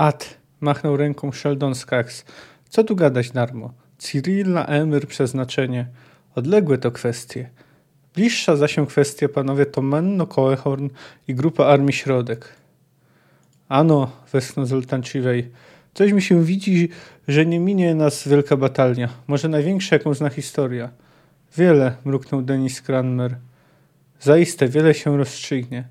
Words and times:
Ad, 0.00 0.36
machnął 0.60 0.96
ręką 0.96 1.32
Sheldon 1.32 1.74
Skaggs. 1.74 2.24
Co 2.68 2.84
tu 2.84 2.96
gadać 2.96 3.30
darmo? 3.30 3.72
Cyril 3.98 4.52
na 4.52 4.66
Emir 4.66 5.08
przeznaczenie. 5.08 5.86
Odległe 6.34 6.78
to 6.78 6.90
kwestie. 6.90 7.50
Bliższa 8.14 8.56
zaś 8.56 8.76
kwestia, 8.88 9.28
panowie, 9.28 9.66
to 9.66 9.82
Menno 9.82 10.26
Koehorn 10.26 10.88
i 11.28 11.34
grupa 11.34 11.64
Armii 11.64 11.92
Środek. 11.92 12.48
Ano, 13.68 14.10
westchnął 14.32 14.66
Chiwej. 15.04 15.50
Coś 15.94 16.12
mi 16.12 16.22
się 16.22 16.44
widzi, 16.44 16.88
że 17.28 17.46
nie 17.46 17.60
minie 17.60 17.94
nas 17.94 18.28
wielka 18.28 18.56
batalia. 18.56 19.08
Może 19.26 19.48
największa, 19.48 19.96
jaką 19.96 20.14
zna 20.14 20.30
historia. 20.30 20.90
Wiele, 21.56 21.94
mruknął 22.04 22.42
Denis 22.42 22.82
Cranmer. 22.82 23.36
Zaiste, 24.20 24.68
wiele 24.68 24.94
się 24.94 25.16
rozstrzygnie. 25.18 25.84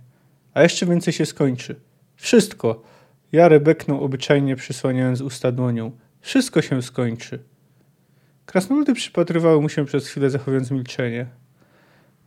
A 0.53 0.63
jeszcze 0.63 0.85
więcej 0.85 1.13
się 1.13 1.25
skończy. 1.25 1.75
Wszystko. 2.15 2.98
Jarę 3.31 3.59
beknął 3.59 4.03
obyczajnie 4.03 4.55
przysłaniając 4.55 5.21
usta 5.21 5.51
dłonią. 5.51 5.91
Wszystko 6.21 6.61
się 6.61 6.81
skończy. 6.81 7.39
Krasnoludy 8.45 8.93
przypatrywały 8.93 9.61
mu 9.61 9.69
się 9.69 9.85
przez 9.85 10.07
chwilę 10.07 10.29
zachowując 10.29 10.71
milczenie. 10.71 11.25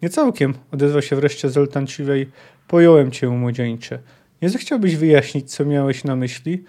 Nie 0.03 0.11
całkiem, 0.11 0.55
odezwał 0.73 1.03
się 1.03 1.17
wreszcie 1.17 1.51
Zoltan 1.51 1.87
Ciwej. 1.87 2.31
Pojąłem 2.69 3.11
cię, 3.11 3.29
młodzieńcze. 3.29 3.99
Nie 4.43 4.51
zechciałbyś 4.51 4.97
wyjaśnić, 4.97 5.55
co 5.55 5.65
miałeś 5.65 6.05
na 6.05 6.17
myśli? 6.17 6.65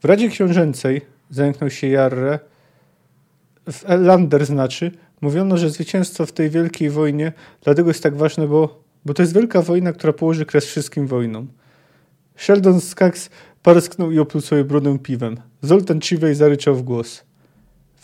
W 0.00 0.04
Radzie 0.04 0.28
Książęcej, 0.28 1.00
zająknął 1.30 1.70
się 1.70 1.88
Jarre, 1.88 2.38
w 3.66 3.84
Lander 3.88 4.46
znaczy, 4.46 4.90
mówiono, 5.20 5.56
że 5.56 5.70
zwycięstwo 5.70 6.26
w 6.26 6.32
tej 6.32 6.50
wielkiej 6.50 6.90
wojnie 6.90 7.32
dlatego 7.64 7.90
jest 7.90 8.02
tak 8.02 8.16
ważne, 8.16 8.48
bo, 8.48 8.82
bo 9.04 9.14
to 9.14 9.22
jest 9.22 9.34
wielka 9.34 9.62
wojna, 9.62 9.92
która 9.92 10.12
położy 10.12 10.46
kres 10.46 10.66
wszystkim 10.66 11.06
wojnom. 11.06 11.48
Sheldon 12.36 12.80
Skaggs 12.80 13.30
parsknął 13.62 14.10
i 14.10 14.18
opluł 14.18 14.40
sobie 14.40 14.64
brudę 14.64 14.98
piwem. 14.98 15.36
Zoltan 15.62 16.00
Chiwej 16.00 16.34
zaryczał 16.34 16.74
w 16.74 16.82
głos. 16.82 17.24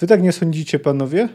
Wy 0.01 0.07
tak 0.07 0.23
nie 0.23 0.33
sądzicie, 0.33 0.79
panowie? 0.79 1.29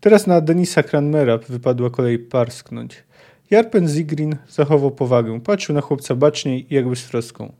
Teraz 0.00 0.26
na 0.26 0.40
Denisa 0.40 0.82
Cranmera 0.82 1.38
wypadła 1.38 1.90
kolej 1.90 2.18
parsknąć. 2.18 3.04
Jarpen 3.50 3.88
Zigrin 3.88 4.36
zachował 4.48 4.90
powagę. 4.90 5.40
Patrzył 5.40 5.74
na 5.74 5.80
chłopca 5.80 6.14
baczniej 6.14 6.66
i 6.72 6.74
jakby 6.74 6.96
z 6.96 7.06
troską. 7.06 7.52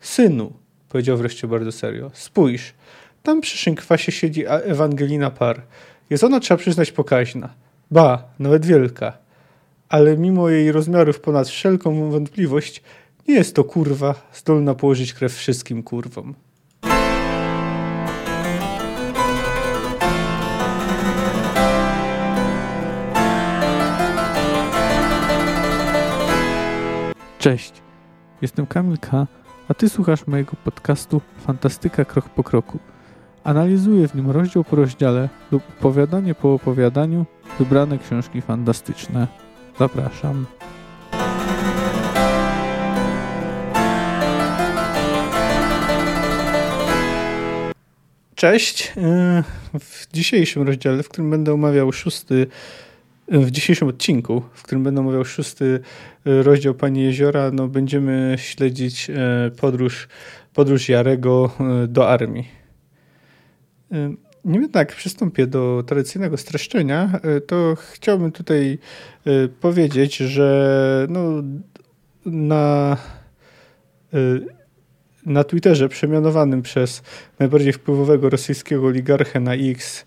Synu, 0.00 0.52
powiedział 0.88 1.16
wreszcie 1.16 1.48
bardzo 1.48 1.72
serio, 1.72 2.10
spójrz. 2.14 2.74
Tam 3.22 3.40
przy 3.40 3.58
szynkwasie 3.58 4.12
siedzi 4.12 4.44
Ewangelina 4.46 5.30
Par. 5.30 5.62
Jest 6.10 6.24
ona, 6.24 6.40
trzeba 6.40 6.58
przyznać, 6.58 6.92
pokaźna. 6.92 7.54
Ba, 7.90 8.24
nawet 8.38 8.66
wielka. 8.66 9.18
Ale 9.88 10.16
mimo 10.16 10.48
jej 10.48 10.72
rozmiarów 10.72 11.20
ponad 11.20 11.48
wszelką 11.48 12.10
wątpliwość, 12.10 12.82
jest 13.28 13.54
to 13.54 13.64
kurwa 13.64 14.14
zdolna 14.32 14.74
położyć 14.74 15.14
krew 15.14 15.34
wszystkim 15.34 15.82
kurwom. 15.82 16.34
Cześć, 27.38 27.72
jestem 28.42 28.66
Kamil 28.66 28.98
K., 28.98 29.26
a 29.68 29.74
ty 29.74 29.88
słuchasz 29.88 30.26
mojego 30.26 30.52
podcastu 30.64 31.20
Fantastyka 31.46 32.04
Krok 32.04 32.28
po 32.28 32.42
Kroku. 32.42 32.78
Analizuję 33.44 34.08
w 34.08 34.14
nim 34.14 34.30
rozdział 34.30 34.64
po 34.64 34.76
rozdziale 34.76 35.28
lub 35.50 35.62
opowiadanie 35.78 36.34
po 36.34 36.54
opowiadaniu 36.54 37.26
wybrane 37.58 37.98
książki 37.98 38.42
fantastyczne. 38.42 39.28
Zapraszam. 39.78 40.46
Cześć. 48.38 48.92
Y, 48.96 49.78
w 49.80 50.06
dzisiejszym 50.12 50.62
rozdziale, 50.62 51.02
w 51.02 51.08
którym 51.08 51.30
będę 51.30 51.52
omawiał 51.52 51.92
szósty 51.92 52.46
w 53.28 53.50
dzisiejszym 53.50 53.88
odcinku, 53.88 54.42
w 54.52 54.62
którym 54.62 54.84
będę 54.84 55.00
omawiał 55.00 55.24
szósty 55.24 55.80
e, 56.26 56.42
rozdział 56.42 56.74
Pani 56.74 57.02
Jeziora, 57.02 57.50
no 57.50 57.68
będziemy 57.68 58.34
śledzić 58.38 59.10
e, 59.10 59.50
podróż, 59.60 60.08
podróż 60.54 60.88
Jarego 60.88 61.50
e, 61.60 61.86
do 61.86 62.08
armii. 62.08 62.48
Nim 64.44 64.62
jednak 64.62 64.94
przystąpię 64.94 65.46
do 65.46 65.84
tradycyjnego 65.86 66.36
streszczenia, 66.36 67.20
to 67.46 67.76
chciałbym 67.92 68.32
tutaj 68.32 68.78
powiedzieć, 69.60 70.16
że 70.16 71.06
no, 71.10 71.42
na, 72.26 72.96
na 75.28 75.44
Twitterze 75.44 75.88
przemianowanym 75.88 76.62
przez 76.62 77.02
najbardziej 77.38 77.72
wpływowego 77.72 78.30
rosyjskiego 78.30 78.86
oligarchę 78.86 79.40
na 79.40 79.54
X 79.54 80.04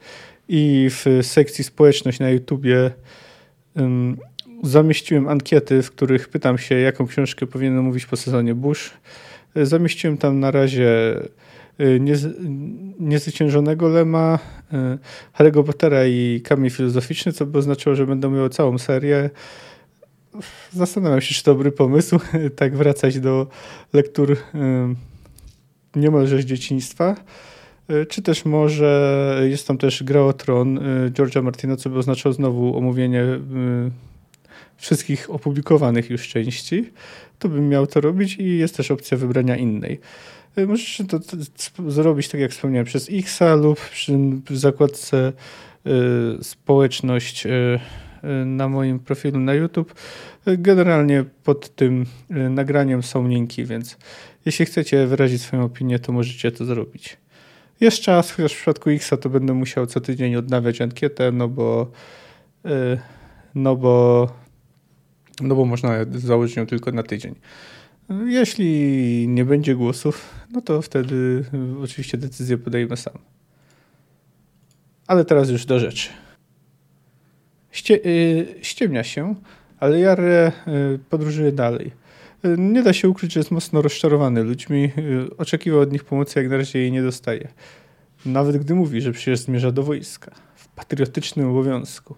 i 0.48 0.90
w 0.90 1.26
sekcji 1.26 1.64
społeczność 1.64 2.20
na 2.20 2.30
YouTubie 2.30 2.92
um, 3.76 4.18
zamieściłem 4.64 5.28
ankiety, 5.28 5.84
w 5.84 5.92
których 5.92 6.30
pytam 6.30 6.58
się, 6.58 6.76
jaką 6.76 7.08
książkę 7.08 7.48
powinienem 7.48 7.84
mówić 7.84 8.06
po 8.06 8.16
sezonie 8.18 8.56
Bush. 8.56 8.92
Zamieściłem 9.56 10.18
tam 10.18 10.40
na 10.40 10.52
razie 10.52 11.16
y, 11.80 12.00
Niezwyciężonego 13.00 13.90
Lema, 13.90 14.40
y, 14.74 15.38
Harry'ego 15.38 15.64
Pottera 15.64 16.06
i 16.06 16.42
Kamień 16.44 16.70
Filozoficzny, 16.70 17.34
co 17.34 17.46
by 17.46 17.58
oznaczało, 17.58 17.96
że 17.96 18.08
będę 18.08 18.30
miał 18.30 18.50
całą 18.50 18.78
serię. 18.78 19.30
Zastanawiam 20.72 21.22
się, 21.22 21.36
czy 21.36 21.44
to 21.44 21.52
dobry 21.52 21.72
pomysł, 21.72 22.20
tak 22.56 22.76
wracać 22.76 23.20
do 23.20 23.48
lektur 23.94 24.38
niemalże 25.96 26.42
z 26.42 26.46
dzieciństwa. 26.46 27.16
E, 27.88 28.06
czy 28.06 28.22
też 28.22 28.46
może 28.46 29.42
jest 29.50 29.68
tam 29.68 29.78
też 29.78 30.04
Gra 30.04 30.22
o 30.22 30.34
Tron 30.34 30.78
e, 30.78 30.82
George'a 31.10 31.44
Martina, 31.44 31.76
co 31.76 31.90
by 31.90 31.98
oznaczało 31.98 32.34
znowu 32.34 32.78
omówienie 32.78 33.22
e, 33.22 33.40
wszystkich 34.78 35.30
opublikowanych 35.30 36.10
już 36.10 36.28
części, 36.28 36.90
to 37.40 37.50
bym 37.50 37.70
miał 37.70 37.88
to 37.88 38.02
robić 38.02 38.36
i 38.36 38.58
jest 38.58 38.78
też 38.78 38.92
opcja 38.92 39.18
wybrania 39.18 39.56
innej. 39.56 40.00
Możesz 40.68 41.02
to, 41.10 41.20
zrobić, 41.92 42.28
tak 42.30 42.42
jak 42.42 42.52
wspomniałem, 42.52 42.86
przez 42.86 43.10
Xa 43.10 43.56
lub 43.56 43.80
przy 43.90 44.14
zakładce 44.50 45.34
y, 45.88 46.44
społeczność 46.44 47.46
y, 47.46 47.80
na 48.46 48.70
moim 48.70 49.00
profilu 49.00 49.40
na 49.40 49.54
YouTube. 49.54 49.94
Generalnie 50.46 51.26
pod 51.44 51.76
tym 51.76 52.06
nagraniem 52.30 53.04
są 53.04 53.28
linki, 53.28 53.66
więc 53.66 53.98
jeśli 54.46 54.66
chcecie 54.66 55.08
wyrazić 55.08 55.42
swoją 55.42 55.64
opinię, 55.64 56.00
to 56.00 56.12
możecie 56.12 56.52
to 56.52 56.66
zrobić. 56.66 57.18
Jest 57.80 58.00
czas, 58.02 58.32
chociaż 58.32 58.54
w 58.54 58.56
przypadku 58.56 58.90
Xa 58.90 59.18
to 59.18 59.30
będę 59.30 59.54
musiał 59.54 59.88
co 59.88 60.02
tydzień 60.02 60.36
odnawiać 60.36 60.82
ankietę, 60.82 61.32
no 61.32 61.48
bo 61.48 61.92
yy, 62.64 63.00
no 63.56 63.76
bo 63.76 64.28
no 65.42 65.56
bo 65.56 65.66
można 65.66 65.96
założyć 66.12 66.56
ją 66.56 66.66
tylko 66.66 66.92
na 66.92 67.04
tydzień. 67.04 67.36
Jeśli 68.26 69.26
nie 69.28 69.46
będzie 69.46 69.76
głosów, 69.76 70.30
no 70.52 70.62
to 70.62 70.82
wtedy 70.82 71.46
oczywiście 71.84 72.18
decyzję 72.18 72.58
podejmę 72.58 72.98
sam. 72.98 73.18
Ale 75.08 75.26
teraz 75.26 75.50
już 75.50 75.66
do 75.66 75.80
rzeczy. 75.80 76.10
Ście, 77.72 77.96
yy, 77.96 78.56
ściemnia 78.62 79.04
się, 79.04 79.36
ale 79.80 80.00
Jarre 80.00 80.52
yy, 80.68 81.00
podróżuje 81.10 81.52
dalej. 81.52 82.01
Nie 82.58 82.84
da 82.84 82.94
się 82.94 83.10
ukryć, 83.10 83.34
że 83.34 83.40
jest 83.40 83.52
mocno 83.52 83.82
rozczarowany 83.82 84.44
ludźmi. 84.44 84.92
Oczekiwał 85.38 85.80
od 85.80 85.92
nich 85.92 86.04
pomocy, 86.04 86.40
jak 86.40 86.50
na 86.50 86.58
razie 86.58 86.80
jej 86.80 86.92
nie 86.92 87.04
dostaje. 87.04 87.48
Nawet 88.26 88.58
gdy 88.58 88.76
mówi, 88.76 89.02
że 89.02 89.12
przecież 89.12 89.40
zmierza 89.40 89.72
do 89.72 89.84
wojska, 89.84 90.32
w 90.56 90.68
patriotycznym 90.68 91.50
obowiązku. 91.50 92.16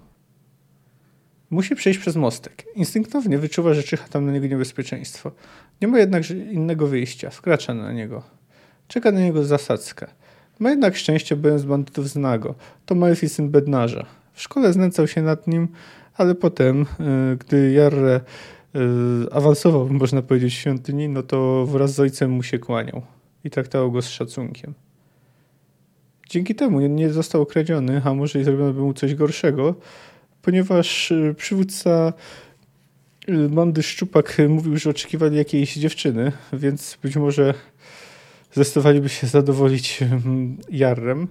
Musi 1.49 1.75
przejść 1.75 1.99
przez 1.99 2.15
mostek. 2.15 2.65
Instynktownie 2.75 3.37
wyczuwa, 3.37 3.73
że 3.73 3.83
czyha 3.83 4.07
tam 4.07 4.25
na 4.25 4.31
niego 4.31 4.47
niebezpieczeństwo. 4.47 5.31
Nie 5.81 5.87
ma 5.87 5.99
jednak 5.99 6.29
innego 6.29 6.87
wyjścia. 6.87 7.29
Wkracza 7.29 7.73
na 7.73 7.91
niego. 7.91 8.23
Czeka 8.87 9.11
na 9.11 9.19
niego 9.19 9.43
zasadzka. 9.43 10.07
Ma 10.59 10.69
jednak 10.69 10.95
szczęście, 10.95 11.37
z 11.55 11.65
bandytów 11.65 12.09
zna 12.09 12.37
go. 12.37 12.55
To 12.85 12.95
Malfi 12.95 13.29
syn 13.29 13.49
bednarza. 13.49 14.05
W 14.33 14.41
szkole 14.41 14.73
znęcał 14.73 15.07
się 15.07 15.21
nad 15.21 15.47
nim, 15.47 15.67
ale 16.15 16.35
potem, 16.35 16.85
yy, 16.99 17.37
gdy 17.37 17.71
Jarre 17.71 18.15
Y, 18.15 18.62
awansował, 19.31 19.89
można 19.89 20.21
powiedzieć, 20.21 20.53
w 20.53 20.57
świątyni, 20.57 21.09
no 21.09 21.23
to 21.23 21.65
wraz 21.65 21.93
z 21.93 21.99
ojcem 21.99 22.31
mu 22.31 22.43
się 22.43 22.59
kłaniał 22.59 23.01
i 23.43 23.49
traktował 23.49 23.91
go 23.91 24.01
z 24.01 24.09
szacunkiem. 24.09 24.73
Dzięki 26.29 26.55
temu 26.55 26.79
nie 26.79 27.09
został 27.09 27.41
okradziony, 27.41 28.01
a 28.05 28.13
może 28.13 28.39
i 28.39 28.43
zrobiono 28.43 28.73
by 28.73 28.81
mu 28.81 28.93
coś 28.93 29.15
gorszego, 29.15 29.75
ponieważ 30.41 31.11
y, 31.11 31.35
przywódca 31.37 32.13
y, 33.29 33.49
bandy 33.49 33.83
Szczupak 33.83 34.37
mówił, 34.49 34.77
że 34.77 34.89
oczekiwali 34.89 35.37
jakiejś 35.37 35.75
dziewczyny, 35.75 36.31
więc 36.53 36.97
być 37.03 37.15
może 37.15 37.53
zdecydowaliby 38.51 39.09
się 39.09 39.27
zadowolić 39.27 39.99
Jarrem. 40.69 41.27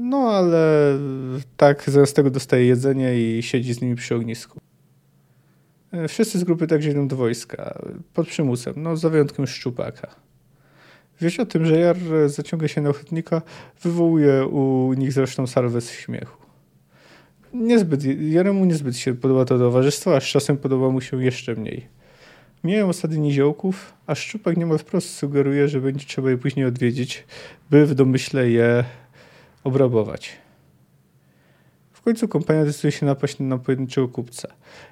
No 0.00 0.16
ale 0.16 0.98
tak, 1.56 1.90
zamiast 1.90 2.16
tego 2.16 2.30
dostaje 2.30 2.66
jedzenie 2.66 3.20
i 3.20 3.42
siedzi 3.42 3.74
z 3.74 3.80
nimi 3.80 3.94
przy 3.94 4.14
ognisku. 4.14 4.63
E, 5.94 6.08
wszyscy 6.08 6.38
z 6.38 6.44
grupy 6.44 6.66
także 6.66 6.90
idą 6.90 7.08
do 7.08 7.16
wojska, 7.16 7.78
pod 8.14 8.28
przymusem, 8.28 8.74
no 8.76 8.96
za 8.96 9.08
wyjątkiem 9.08 9.46
Szczupaka. 9.46 10.14
Wieść 11.20 11.40
o 11.40 11.46
tym, 11.46 11.66
że 11.66 11.78
Jar 11.78 11.96
zaciąga 12.26 12.68
się 12.68 12.80
na 12.80 12.90
ochotnika, 12.90 13.42
wywołuje 13.82 14.46
u 14.46 14.92
nich 14.92 15.12
zresztą 15.12 15.46
salwę 15.46 15.80
z 15.80 15.90
śmiechu. 15.90 16.42
Niezbyt, 17.52 18.04
Jaremu 18.20 18.64
niezbyt 18.64 18.96
się 18.96 19.14
podoba 19.14 19.44
to 19.44 19.58
towarzystwo, 19.58 20.16
a 20.16 20.20
z 20.20 20.24
czasem 20.24 20.56
podoba 20.56 20.90
mu 20.90 21.00
się 21.00 21.24
jeszcze 21.24 21.54
mniej. 21.54 21.86
Mijają 22.64 22.88
osady 22.88 23.18
niziołków, 23.18 23.94
a 24.06 24.14
Szczupak 24.14 24.56
niemal 24.56 24.78
wprost 24.78 25.14
sugeruje, 25.14 25.68
że 25.68 25.80
będzie 25.80 26.06
trzeba 26.06 26.30
je 26.30 26.38
później 26.38 26.66
odwiedzić, 26.66 27.24
by 27.70 27.86
w 27.86 27.94
domyśle 27.94 28.50
je 28.50 28.84
obrabować. 29.64 30.43
Końcu 32.04 32.28
kompania 32.28 32.64
decyduje 32.64 32.92
się 32.92 33.06
napaść 33.06 33.36
na 33.38 33.58
pojedynczego 33.58 34.08
kupca. 34.08 34.48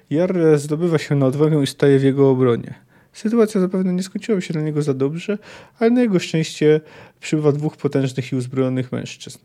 Jar 0.09 0.59
zdobywa 0.59 0.97
się 0.97 1.15
na 1.15 1.25
odwagę 1.25 1.63
i 1.63 1.67
staje 1.67 1.99
w 1.99 2.03
jego 2.03 2.29
obronie. 2.29 2.73
Sytuacja 3.13 3.61
zapewne 3.61 3.93
nie 3.93 4.03
skończyła 4.03 4.41
się 4.41 4.53
dla 4.53 4.61
niego 4.61 4.81
za 4.81 4.93
dobrze, 4.93 5.37
ale 5.79 5.91
na 5.91 6.01
jego 6.01 6.19
szczęście 6.19 6.81
przybywa 7.19 7.51
dwóch 7.51 7.77
potężnych 7.77 8.31
i 8.31 8.35
uzbrojonych 8.35 8.91
mężczyzn. 8.91 9.39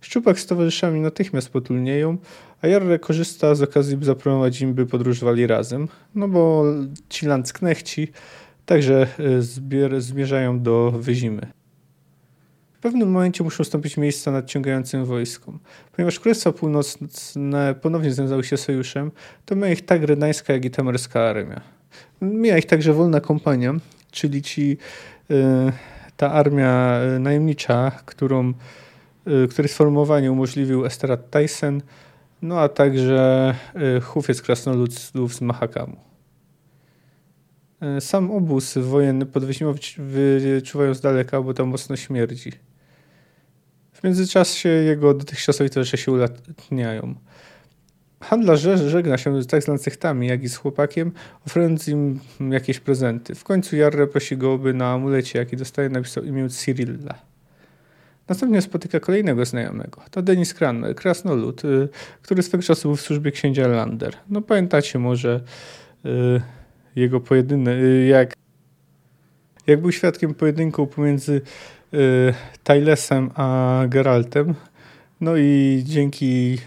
Szczupak 0.00 0.40
z 0.40 0.46
towarzyszami 0.46 1.00
natychmiast 1.00 1.48
potulnieją, 1.48 2.18
a 2.62 2.66
Jarre 2.66 2.98
korzysta 2.98 3.54
z 3.54 3.62
okazji, 3.62 3.96
by 3.96 4.04
zaprowadzić 4.04 4.60
im, 4.60 4.74
by 4.74 4.86
podróżowali 4.86 5.46
razem, 5.46 5.88
no 6.14 6.28
bo 6.28 6.64
ci 7.08 7.26
landsknechci 7.26 8.08
także 8.66 9.06
e, 9.18 9.38
zbier- 9.40 10.00
zmierzają 10.00 10.60
do 10.62 10.90
Wyzimy. 10.90 11.46
W 12.78 12.80
pewnym 12.80 13.10
momencie 13.10 13.44
muszą 13.44 13.64
stąpić 13.64 13.96
miejsca 13.96 14.30
nadciągającym 14.30 15.04
wojskom. 15.04 15.58
Ponieważ 15.92 16.20
Królestwa 16.20 16.52
Północne 16.52 17.74
ponownie 17.82 18.12
związały 18.12 18.44
się 18.44 18.56
sojuszem, 18.56 19.10
to 19.44 19.56
miała 19.56 19.68
ich 19.68 19.86
tak 19.86 20.02
redańska, 20.02 20.52
jak 20.52 20.64
i 20.64 20.70
temerska 20.70 21.20
armia. 21.20 21.60
Miała 22.20 22.58
ich 22.58 22.66
także 22.66 22.92
wolna 22.92 23.20
kompania, 23.20 23.74
czyli 24.10 24.42
ci, 24.42 24.78
y, 25.30 25.34
ta 26.16 26.32
armia 26.32 27.00
y, 27.16 27.18
najemnicza, 27.18 27.90
którą, 28.06 28.52
y, 29.44 29.48
której 29.48 29.68
sformułowanie 29.68 30.32
umożliwił 30.32 30.84
Esterat 30.84 31.30
Tyson, 31.30 31.82
no 32.42 32.60
a 32.60 32.68
także 32.68 33.54
hufiec 34.02 34.42
krasnoludów 34.42 35.34
z 35.34 35.40
Mahakamu. 35.40 35.96
Sam 38.00 38.30
obóz 38.30 38.78
wojenny 38.78 39.26
pod 39.26 39.44
Wyzimą 39.44 39.74
wyczuwają 39.98 40.94
z 40.94 41.00
daleka, 41.00 41.42
bo 41.42 41.54
tam 41.54 41.68
mocno 41.68 41.96
śmierdzi. 41.96 42.67
W 43.98 44.04
międzyczasie 44.04 44.68
jego 44.68 45.14
dotychczasowi 45.14 45.70
towarzysze 45.70 45.96
się 45.96 46.12
ulatniają. 46.12 47.14
Handlarz 48.20 48.60
żegna 48.86 49.18
się 49.18 49.44
tak 49.44 49.62
z 49.62 49.68
lancechtami, 49.68 50.26
jak 50.26 50.42
i 50.42 50.48
z 50.48 50.56
chłopakiem, 50.56 51.12
oferując 51.46 51.88
im 51.88 52.20
jakieś 52.50 52.80
prezenty. 52.80 53.34
W 53.34 53.44
końcu 53.44 53.76
Jarre 53.76 54.06
prosi 54.06 54.36
go, 54.36 54.58
by 54.58 54.74
na 54.74 54.92
amulecie, 54.92 55.38
jaki 55.38 55.56
dostaje, 55.56 55.88
napisał 55.88 56.24
imię 56.24 56.48
Cyrilla. 56.48 57.14
Następnie 58.28 58.62
spotyka 58.62 59.00
kolejnego 59.00 59.44
znajomego. 59.44 60.02
To 60.10 60.22
Denis 60.22 60.54
Cranmer, 60.54 60.94
krasnolud, 60.94 61.64
y, 61.64 61.88
który 62.22 62.42
swego 62.42 62.64
czasu 62.64 62.88
był 62.88 62.96
w 62.96 63.00
służbie 63.00 63.32
księcia 63.32 63.68
Lander. 63.68 64.16
No 64.28 64.42
pamiętacie 64.42 64.98
może 64.98 65.40
y, 66.04 66.08
jego 66.96 67.20
pojedynek, 67.20 67.78
y, 67.78 68.06
jak, 68.06 68.34
jak 69.66 69.80
był 69.80 69.92
świadkiem 69.92 70.34
pojedynku 70.34 70.86
pomiędzy 70.86 71.40
Tylesem 72.64 73.30
a 73.34 73.82
Geraltem. 73.88 74.54
No 75.20 75.36
i 75.36 75.82
dzięki 75.84 76.58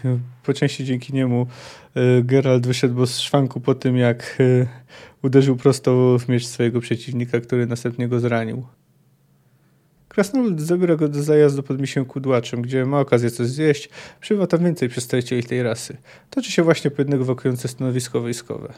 po 0.42 0.54
części 0.54 0.84
dzięki 0.84 1.12
niemu 1.12 1.46
e, 1.94 2.22
Geralt 2.22 2.66
wyszedł 2.66 3.06
z 3.06 3.18
szwanku 3.18 3.60
po 3.60 3.74
tym, 3.74 3.96
jak 3.96 4.38
e, 4.40 4.66
uderzył 5.22 5.56
prosto 5.56 6.18
w 6.18 6.28
miecz 6.28 6.46
swojego 6.46 6.80
przeciwnika, 6.80 7.40
który 7.40 7.66
następnie 7.66 8.08
go 8.08 8.20
zranił. 8.20 8.66
Krasnolud 10.08 10.60
zabiera 10.60 10.96
go 10.96 11.08
do 11.08 11.22
zajazdu 11.22 11.62
pod 11.62 11.80
misją 11.80 12.04
kudłaczem, 12.04 12.62
gdzie 12.62 12.86
ma 12.86 13.00
okazję 13.00 13.30
coś 13.30 13.46
zjeść. 13.46 13.88
Przybywa 14.20 14.46
tam 14.46 14.64
więcej 14.64 14.88
przedstawicieli 14.88 15.42
tej 15.42 15.62
rasy. 15.62 15.96
Toczy 16.30 16.52
się 16.52 16.62
właśnie 16.62 16.90
po 16.90 17.02
jednego 17.02 17.24
ewakuujące 17.24 17.68
stanowisko 17.68 18.20
wojskowe. 18.20 18.72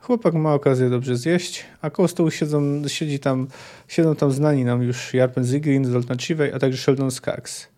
Chłopak 0.00 0.34
ma 0.34 0.54
okazję 0.54 0.90
dobrze 0.90 1.16
zjeść, 1.16 1.64
a 1.82 1.90
koło 1.90 2.08
stołu 2.08 2.30
siedzą, 2.30 2.88
siedzi 2.88 3.18
tam, 3.18 3.46
siedzą 3.88 4.16
tam 4.16 4.32
znani 4.32 4.64
nam 4.64 4.82
już 4.82 5.14
Jarpen 5.14 5.44
Zygrin, 5.44 5.84
Zoltan 5.84 6.18
Chivej, 6.18 6.52
a 6.52 6.58
także 6.58 6.78
Sheldon 6.78 7.10
Skaggs. 7.10 7.68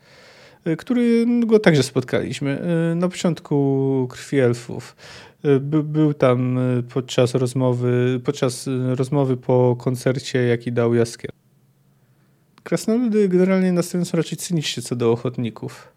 Y, 0.66 0.76
który 0.76 1.26
go 1.46 1.58
także 1.58 1.82
spotkaliśmy 1.82 2.62
y, 2.92 2.94
na 2.94 3.08
początku 3.08 4.08
Krwi 4.10 4.38
Elfów. 4.38 4.96
Y, 5.44 5.60
by, 5.60 5.82
był 5.82 6.14
tam 6.14 6.58
podczas 6.94 7.34
rozmowy, 7.34 8.20
podczas 8.24 8.68
rozmowy 8.94 9.36
po 9.36 9.76
koncercie, 9.78 10.42
jaki 10.42 10.72
dał 10.72 10.94
Jaskier. 10.94 11.30
Krasnoludy 12.62 13.28
generalnie 13.28 13.72
nastawione 13.72 14.04
są 14.04 14.16
raczej 14.16 14.38
cynicznie 14.38 14.82
co 14.82 14.96
do 14.96 15.12
ochotników. 15.12 15.92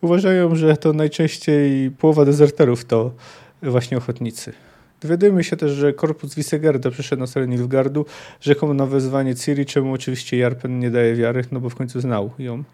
Uważają, 0.00 0.56
że 0.56 0.76
to 0.76 0.92
najczęściej 0.92 1.90
połowa 1.90 2.24
dezerterów 2.24 2.84
to 2.84 3.14
właśnie 3.62 3.96
ochotnicy. 3.96 4.52
Dowiadujemy 5.00 5.44
się 5.44 5.56
też, 5.56 5.72
że 5.72 5.92
korpus 5.92 6.34
Wisegarda 6.34 6.90
przyszedł 6.90 7.20
na 7.20 7.26
stronę 7.26 7.48
Nilfgardu, 7.48 8.06
rzekomo 8.40 8.74
na 8.74 8.86
wezwanie 8.86 9.34
Ciri, 9.34 9.66
czemu 9.66 9.92
oczywiście 9.92 10.36
Jarpen 10.36 10.78
nie 10.78 10.90
daje 10.90 11.14
wiary, 11.14 11.44
no 11.52 11.60
bo 11.60 11.70
w 11.70 11.74
końcu 11.74 12.00
znał 12.00 12.30
ją 12.38 12.64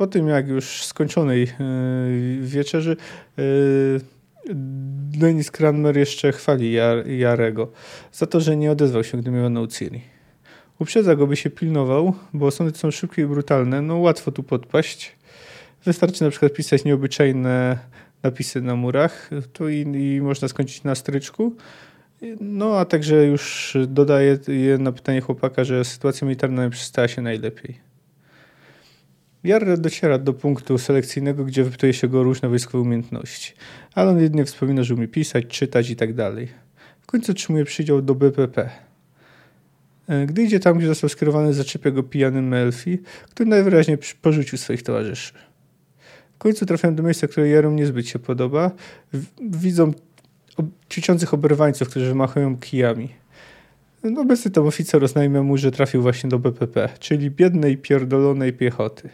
po 0.00 0.06
tym 0.06 0.28
jak 0.28 0.48
już 0.48 0.84
skończonej 0.84 1.42
e, 1.42 1.48
wieczerzy 2.40 2.96
e, 3.38 3.42
Denis 5.18 5.50
Cranmer 5.50 5.96
jeszcze 5.96 6.32
chwali 6.32 6.72
Jar 6.72 7.08
Jarego 7.08 7.72
za 8.12 8.26
to, 8.26 8.40
że 8.40 8.56
nie 8.56 8.70
odezwał 8.70 9.04
się, 9.04 9.18
gdy 9.18 9.30
miał 9.30 9.50
na 9.50 9.66
Ciri. 9.66 10.00
Uprzedza 10.78 11.16
go, 11.16 11.26
by 11.26 11.36
się 11.36 11.50
pilnował, 11.50 12.14
bo 12.32 12.50
sądy 12.50 12.78
są 12.78 12.90
szybkie 12.90 13.22
i 13.22 13.26
brutalne, 13.26 13.82
no 13.82 13.98
łatwo 13.98 14.32
tu 14.32 14.42
podpaść. 14.42 15.16
Wystarczy 15.84 16.24
na 16.24 16.30
przykład 16.30 16.52
pisać 16.52 16.84
nieobyczajne 16.84 17.78
napisy 18.22 18.60
na 18.60 18.76
murach, 18.76 19.30
to 19.52 19.68
i, 19.68 19.80
i 19.80 20.20
można 20.20 20.48
skończyć 20.48 20.84
na 20.84 20.94
stryczku. 20.94 21.56
No 22.40 22.78
a 22.78 22.84
także 22.84 23.26
już 23.26 23.76
dodaje 23.88 24.38
na 24.78 24.92
pytanie 24.92 25.20
chłopaka, 25.20 25.64
że 25.64 25.84
sytuacja 25.84 26.26
militarna 26.26 26.64
nie 26.64 26.70
przestała 26.70 27.08
się 27.08 27.22
najlepiej. 27.22 27.90
Jarre 29.44 29.76
dociera 29.76 30.18
do 30.18 30.32
punktu 30.32 30.78
selekcyjnego, 30.78 31.44
gdzie 31.44 31.64
wypytuje 31.64 31.92
się 31.92 32.08
go 32.08 32.20
o 32.20 32.22
różne 32.22 32.48
wojskowe 32.48 32.82
umiejętności, 32.82 33.52
ale 33.94 34.10
on 34.10 34.20
jedynie 34.20 34.44
wspomina, 34.44 34.82
że 34.82 34.94
umie 34.94 35.08
pisać, 35.08 35.46
czytać 35.46 35.90
i 35.90 35.96
tak 35.96 36.14
dalej. 36.14 36.48
W 37.00 37.06
końcu 37.06 37.32
otrzymuje 37.32 37.64
przydział 37.64 38.02
do 38.02 38.14
BPP. 38.14 38.70
E, 40.08 40.26
gdy 40.26 40.42
idzie 40.42 40.60
tam, 40.60 40.78
gdzie 40.78 40.86
został 40.86 41.10
skierowany, 41.10 41.54
zaczepia 41.54 41.90
go 41.90 42.02
pijany 42.02 42.42
Melfi, 42.42 42.98
który 43.30 43.50
najwyraźniej 43.50 43.98
porzucił 44.22 44.58
swoich 44.58 44.82
towarzyszy. 44.82 45.32
Końcu 46.40 46.66
trafiają 46.66 46.94
do 46.94 47.02
miejsca, 47.02 47.28
które 47.28 47.48
Jarom 47.48 47.76
niezbyt 47.76 48.08
się 48.08 48.18
podoba. 48.18 48.70
Widzą 49.40 49.92
ćwiczących 50.92 51.34
oberwańców, 51.34 51.88
którzy 51.88 52.06
wymachują 52.06 52.56
kijami. 52.56 53.08
No, 54.04 54.20
obecny 54.20 54.50
to 54.50 54.62
oficer 54.62 55.04
oznajmia 55.04 55.42
mu, 55.42 55.56
że 55.56 55.70
trafił 55.70 56.02
właśnie 56.02 56.30
do 56.30 56.38
BPP, 56.38 56.88
czyli 56.98 57.30
biednej, 57.30 57.76
pierdolonej 57.76 58.52
piechoty. 58.52 59.08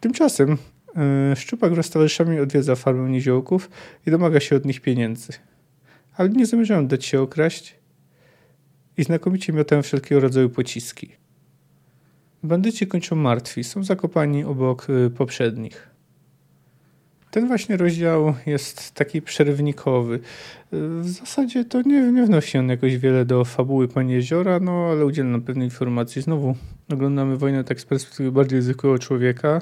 Tymczasem 0.00 0.58
yy, 1.30 1.36
Szczupak 1.36 1.72
wraz 1.72 1.86
z 1.86 1.90
towarzyszami 1.90 2.40
odwiedza 2.40 2.74
farmę 2.74 3.10
niziołków 3.10 3.70
i 4.06 4.10
domaga 4.10 4.40
się 4.40 4.56
od 4.56 4.64
nich 4.64 4.80
pieniędzy. 4.80 5.32
Ale 6.16 6.28
nie 6.28 6.46
zamierzają 6.46 6.86
dać 6.86 7.04
się 7.04 7.20
okraść 7.20 7.74
i 8.96 9.04
znakomicie 9.04 9.52
miotają 9.52 9.82
wszelkiego 9.82 10.20
rodzaju 10.20 10.50
pociski. 10.50 11.23
Bandyci 12.44 12.86
kończą 12.86 13.16
martwi, 13.16 13.64
są 13.64 13.84
zakopani 13.84 14.44
obok 14.44 14.88
yy, 14.88 15.10
poprzednich. 15.10 15.88
Ten 17.30 17.48
właśnie 17.48 17.76
rozdział 17.76 18.34
jest 18.46 18.94
taki 18.94 19.22
przerywnikowy. 19.22 20.20
W 20.72 21.08
zasadzie 21.08 21.64
to 21.64 21.82
nie, 21.82 22.12
nie 22.12 22.26
wnosi 22.26 22.58
on 22.58 22.68
jakoś 22.68 22.96
wiele 22.96 23.24
do 23.24 23.44
fabuły 23.44 23.88
Pani 23.88 24.12
Jeziora, 24.12 24.60
no 24.60 24.72
ale 24.72 25.06
udziela 25.06 25.28
nam 25.28 25.42
pewnej 25.42 25.66
informacji. 25.66 26.22
Znowu 26.22 26.56
oglądamy 26.92 27.36
wojnę 27.36 27.64
tak 27.64 27.80
z 27.80 27.84
perspektywy 27.84 28.32
bardziej 28.32 28.62
zwykłego 28.62 28.98
człowieka, 28.98 29.60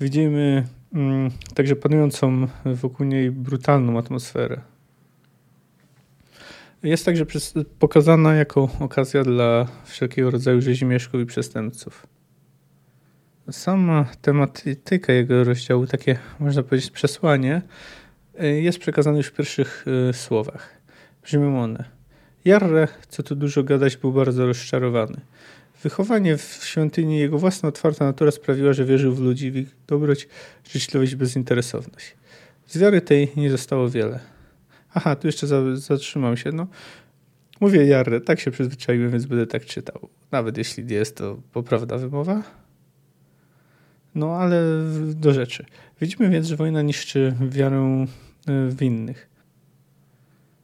Widzimy 0.00 0.64
mm, 0.94 1.30
także 1.54 1.76
panującą 1.76 2.46
wokół 2.64 3.06
niej 3.06 3.30
brutalną 3.30 3.98
atmosferę. 3.98 4.60
Jest 6.86 7.04
także 7.04 7.26
pokazana 7.78 8.34
jako 8.34 8.68
okazja 8.80 9.24
dla 9.24 9.66
wszelkiego 9.84 10.30
rodzaju 10.30 10.60
rzezimieszków 10.60 11.20
i 11.20 11.26
przestępców. 11.26 12.06
Sama 13.50 14.06
tematyka 14.22 15.12
jego 15.12 15.44
rozdziału, 15.44 15.86
takie 15.86 16.18
można 16.40 16.62
powiedzieć 16.62 16.90
przesłanie, 16.90 17.62
y, 18.42 18.60
jest 18.60 18.78
przekazane 18.78 19.16
już 19.16 19.26
w 19.26 19.32
pierwszych 19.32 19.84
y, 20.10 20.12
słowach. 20.12 20.80
Brzmią 21.22 21.62
one. 21.62 21.84
Jarre, 22.44 22.88
co 23.08 23.22
tu 23.22 23.36
dużo 23.36 23.62
gadać, 23.62 23.96
był 23.96 24.12
bardzo 24.12 24.46
rozczarowany. 24.46 25.20
Wychowanie 25.82 26.36
w 26.36 26.60
świątyni, 26.64 27.18
jego 27.18 27.38
własna 27.38 27.68
otwarta 27.68 28.04
natura 28.04 28.30
sprawiła, 28.30 28.72
że 28.72 28.84
wierzył 28.84 29.14
w 29.14 29.20
ludzi, 29.20 29.50
w 29.50 29.56
ich 29.56 29.76
dobroć, 29.86 30.28
życzliwość, 30.70 31.14
bezinteresowność. 31.14 32.16
Z 32.66 32.78
wiary 32.78 33.00
tej 33.00 33.32
nie 33.36 33.50
zostało 33.50 33.90
wiele. 33.90 34.35
Aha, 34.96 35.16
tu 35.16 35.28
jeszcze 35.28 35.46
zatrzymam 35.74 36.36
się. 36.36 36.52
No, 36.52 36.66
mówię 37.60 37.86
Jarre, 37.86 38.20
tak 38.20 38.40
się 38.40 38.50
przyzwyczaiłem, 38.50 39.10
więc 39.10 39.26
będę 39.26 39.46
tak 39.46 39.64
czytał. 39.64 40.08
Nawet 40.32 40.58
jeśli 40.58 40.94
jest 40.94 41.16
to 41.16 41.38
poprawna 41.52 41.98
wymowa. 41.98 42.42
No, 44.14 44.36
ale 44.36 44.62
do 45.14 45.32
rzeczy. 45.32 45.64
Widzimy 46.00 46.30
więc, 46.30 46.46
że 46.46 46.56
wojna 46.56 46.82
niszczy 46.82 47.34
wiarę 47.40 48.06
e, 48.48 48.68
w 48.70 48.82
innych. 48.82 49.28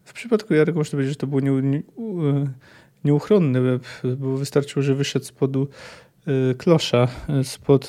W 0.04 0.12
przypadku 0.12 0.54
Jarego 0.54 0.80
można 0.80 0.90
powiedzieć, 0.90 1.12
że 1.12 1.18
to 1.18 1.26
było 1.26 1.40
nie, 1.40 1.50
nie, 1.50 1.78
e, 1.78 1.82
nieuchronne, 3.04 3.60
bo 4.18 4.36
wystarczyło, 4.36 4.82
że 4.82 4.94
wyszedł 4.94 5.24
spod 5.24 5.56
e, 5.56 5.60
klosza, 6.58 7.08
spod, 7.42 7.88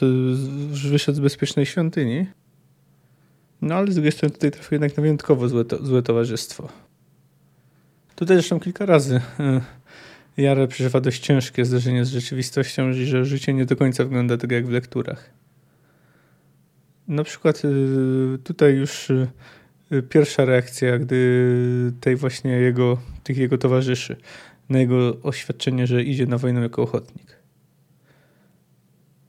wyszedł 0.71 1.15
z 1.15 1.19
bezpiecznej 1.19 1.65
świątyni 1.65 2.25
no 3.63 3.75
ale 3.75 3.91
z 3.91 3.95
drugiej 3.95 4.11
strony 4.11 4.33
tutaj 4.33 4.51
trafił 4.51 4.69
jednak 4.71 4.97
na 4.97 5.01
wyjątkowo 5.01 5.49
złe, 5.49 5.65
to, 5.65 5.85
złe 5.85 6.01
towarzystwo. 6.01 6.69
Tutaj 8.15 8.37
zresztą 8.37 8.59
kilka 8.59 8.85
razy 8.85 9.21
e, 9.39 9.61
Jare 10.37 10.67
przeżywa 10.67 11.01
dość 11.01 11.19
ciężkie 11.19 11.65
zderzenie 11.65 12.05
z 12.05 12.09
rzeczywistością, 12.09 12.93
że 12.93 13.25
życie 13.25 13.53
nie 13.53 13.65
do 13.65 13.75
końca 13.75 14.03
wygląda 14.03 14.37
tak 14.37 14.51
jak 14.51 14.67
w 14.67 14.69
lekturach. 14.69 15.29
Na 17.07 17.23
przykład 17.23 17.61
e, 17.65 18.37
tutaj 18.37 18.75
już 18.75 19.11
e, 19.91 20.01
pierwsza 20.01 20.45
reakcja, 20.45 20.99
gdy 20.99 21.93
tej 22.01 22.15
właśnie 22.15 22.51
jego, 22.51 22.97
tych 23.23 23.37
jego 23.37 23.57
towarzyszy, 23.57 24.15
na 24.69 24.79
jego 24.79 25.21
oświadczenie, 25.21 25.87
że 25.87 26.03
idzie 26.03 26.25
na 26.25 26.37
wojnę 26.37 26.61
jako 26.61 26.81
ochotnik. 26.81 27.37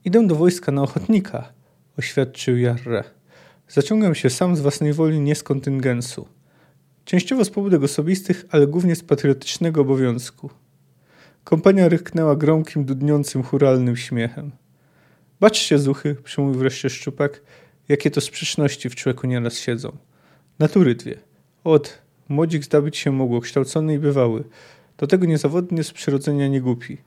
Idę 0.05 0.27
do 0.27 0.35
wojska 0.35 0.71
na 0.71 0.81
ochotnika, 0.83 1.53
oświadczył 1.97 2.57
Jarre. 2.57 3.14
Zaciągam 3.67 4.15
się 4.15 4.29
sam 4.29 4.55
z 4.55 4.61
własnej 4.61 4.93
woli, 4.93 5.19
nie 5.19 5.35
z 5.35 5.43
kontyngensu. 5.43 6.27
Częściowo 7.05 7.45
z 7.45 7.49
powodów 7.49 7.83
osobistych, 7.83 8.45
ale 8.49 8.67
głównie 8.67 8.95
z 8.95 9.03
patriotycznego 9.03 9.81
obowiązku. 9.81 10.49
Kompania 11.43 11.89
ryknęła 11.89 12.35
gromkim, 12.35 12.85
dudniącym, 12.85 13.43
churalnym 13.43 13.97
śmiechem. 13.97 14.51
Baczcie, 15.39 15.79
zuchy, 15.79 16.15
przemówił 16.23 16.59
wreszcie 16.59 16.89
Szczupak, 16.89 17.41
jakie 17.89 18.11
to 18.11 18.21
sprzeczności 18.21 18.89
w 18.89 18.95
człowieku 18.95 19.27
nieraz 19.27 19.57
siedzą. 19.57 19.97
Natury 20.59 20.95
dwie. 20.95 21.17
Od, 21.63 22.01
młodzik 22.29 22.63
zdobyć 22.63 22.97
się 22.97 23.11
mogło, 23.11 23.41
kształcony 23.41 23.93
i 23.93 23.99
bywały. 23.99 24.43
Do 24.97 25.07
tego 25.07 25.25
niezawodnie 25.25 25.83
z 25.83 25.91
przyrodzenia 25.91 26.47
nie 26.47 26.61
głupi. 26.61 26.97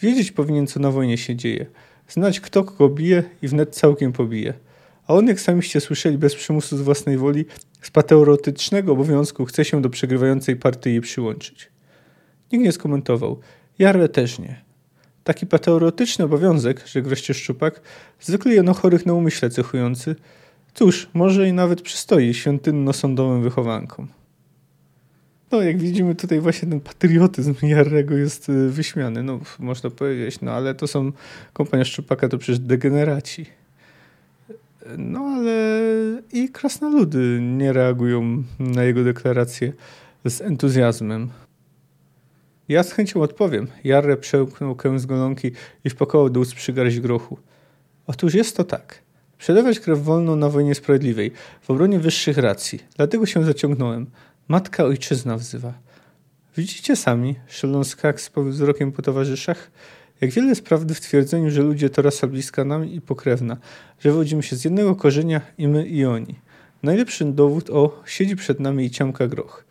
Wiedzieć 0.00 0.32
powinien, 0.32 0.66
co 0.66 0.80
na 0.80 0.90
wojnie 0.90 1.18
się 1.18 1.36
dzieje. 1.36 1.66
Znać, 2.08 2.40
kto 2.40 2.64
kogo 2.64 2.88
bije 2.88 3.22
i 3.42 3.48
wnet 3.48 3.74
całkiem 3.76 4.12
pobije– 4.12 4.54
a 5.10 5.12
on, 5.12 5.26
jak 5.26 5.40
samiście 5.40 5.80
słyszeli, 5.80 6.18
bez 6.18 6.34
przymusu 6.34 6.76
z 6.76 6.80
własnej 6.80 7.18
woli, 7.18 7.44
z 7.82 7.90
pateorotycznego 7.90 8.92
obowiązku 8.92 9.44
chce 9.44 9.64
się 9.64 9.82
do 9.82 9.90
przegrywającej 9.90 10.56
partii 10.56 11.00
przyłączyć. 11.00 11.70
Nikt 12.52 12.64
nie 12.64 12.72
skomentował. 12.72 13.40
Jarle 13.78 14.08
też 14.08 14.38
nie. 14.38 14.64
Taki 15.24 15.46
pateorotyczny 15.46 16.24
obowiązek, 16.24 16.86
rzekł 16.86 17.08
wreszcie 17.08 17.34
Szczupak, 17.34 17.80
zwykle 18.20 18.54
jeno 18.54 18.74
chorych 18.74 19.06
na 19.06 19.14
umyśle 19.14 19.50
cechujący. 19.50 20.16
Cóż, 20.74 21.08
może 21.14 21.48
i 21.48 21.52
nawet 21.52 21.82
przystoi 21.82 22.34
świątynno-sądowym 22.34 23.42
wychowankom. 23.42 24.08
No, 25.52 25.62
jak 25.62 25.78
widzimy 25.78 26.14
tutaj 26.14 26.40
właśnie 26.40 26.68
ten 26.68 26.80
patriotyzm 26.80 27.54
Jarrego 27.62 28.16
jest 28.16 28.48
y, 28.48 28.68
wyśmiany. 28.68 29.22
No, 29.22 29.40
można 29.58 29.90
powiedzieć, 29.90 30.40
no 30.40 30.52
ale 30.52 30.74
to 30.74 30.86
są 30.86 31.12
kompania 31.52 31.84
Szczupaka, 31.84 32.28
to 32.28 32.38
przecież 32.38 32.58
degeneraci. 32.58 33.59
No 34.98 35.20
ale 35.20 35.52
i 36.32 36.48
krasnoludy 36.48 37.38
nie 37.40 37.72
reagują 37.72 38.42
na 38.58 38.84
jego 38.84 39.04
deklarację 39.04 39.72
z 40.24 40.40
entuzjazmem. 40.40 41.30
Ja 42.68 42.82
z 42.82 42.92
chęcią 42.92 43.22
odpowiem. 43.22 43.66
Jarre 43.84 44.16
przełknął 44.16 44.74
kęs 44.74 45.06
golonki 45.06 45.50
i 45.84 45.90
wpakował 45.90 46.30
do 46.30 46.40
ust 46.40 46.54
przygarść 46.54 47.00
grochu. 47.00 47.38
Otóż 48.06 48.34
jest 48.34 48.56
to 48.56 48.64
tak. 48.64 49.02
Przelewać 49.38 49.80
krew 49.80 50.02
wolną 50.02 50.36
na 50.36 50.48
wojnie 50.48 50.74
sprawiedliwej, 50.74 51.32
w 51.60 51.70
obronie 51.70 51.98
wyższych 51.98 52.38
racji. 52.38 52.78
Dlatego 52.96 53.26
się 53.26 53.44
zaciągnąłem. 53.44 54.06
Matka 54.48 54.84
ojczyzna 54.84 55.36
wzywa. 55.36 55.72
Widzicie 56.56 56.96
sami, 56.96 57.34
Sheldon 57.46 57.84
Skaggs 57.84 58.24
spowił 58.24 58.52
wzrokiem 58.52 58.92
po 58.92 59.02
towarzyszach, 59.02 59.70
jak 60.20 60.30
wiele 60.30 60.48
jest 60.48 60.64
prawdy 60.64 60.94
w 60.94 61.00
twierdzeniu, 61.00 61.50
że 61.50 61.62
ludzie 61.62 61.90
to 61.90 62.02
rasa 62.02 62.26
bliska 62.26 62.64
nam 62.64 62.88
i 62.88 63.00
pokrewna, 63.00 63.56
że 64.00 64.12
wodzimy 64.12 64.42
się 64.42 64.56
z 64.56 64.64
jednego 64.64 64.96
korzenia 64.96 65.40
i 65.58 65.68
my 65.68 65.86
i 65.86 66.04
oni. 66.04 66.34
Najlepszy 66.82 67.24
dowód 67.24 67.70
o 67.70 68.02
siedzi 68.06 68.36
przed 68.36 68.60
nami 68.60 68.84
i 68.84 68.90
ciamka 68.90 69.26
groch. 69.26 69.64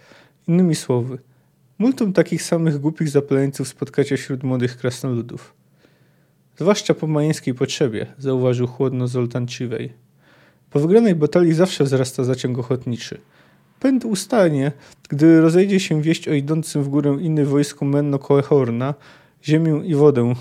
Innymi 0.48 0.76
słowy, 0.76 1.18
multum 1.80 2.14
takich 2.14 2.44
samych 2.44 2.80
głupich 2.80 3.10
zapaleńców 3.10 3.68
spotkacie 3.68 4.18
wśród 4.18 4.44
młodych 4.44 4.78
krasnoludów. 4.78 5.54
Zwłaszcza 6.58 6.94
po 6.94 7.08
majeńskiej 7.08 7.54
potrzebie, 7.54 8.06
zauważył 8.18 8.68
chłodno 8.68 9.08
Zoltan 9.08 9.48
Ciwej. 9.48 9.94
Po 10.70 10.80
wygranej 10.80 11.16
batalii 11.16 11.54
zawsze 11.54 11.84
wzrasta 11.84 12.24
zaciąg 12.24 12.60
ochotniczy. 12.60 13.18
Pęd 13.80 14.06
ustanie, 14.06 14.72
gdy 15.10 15.42
rozejdzie 15.42 15.80
się 15.80 16.02
wieść 16.02 16.28
o 16.28 16.34
idącym 16.34 16.84
w 16.84 16.88
górę 16.88 17.18
inny 17.22 17.46
wojsku 17.46 17.86
Menno 17.86 18.20
Koehorna, 18.20 18.94
ziemię 19.44 19.82
i 19.86 19.96
wodę 19.96 20.34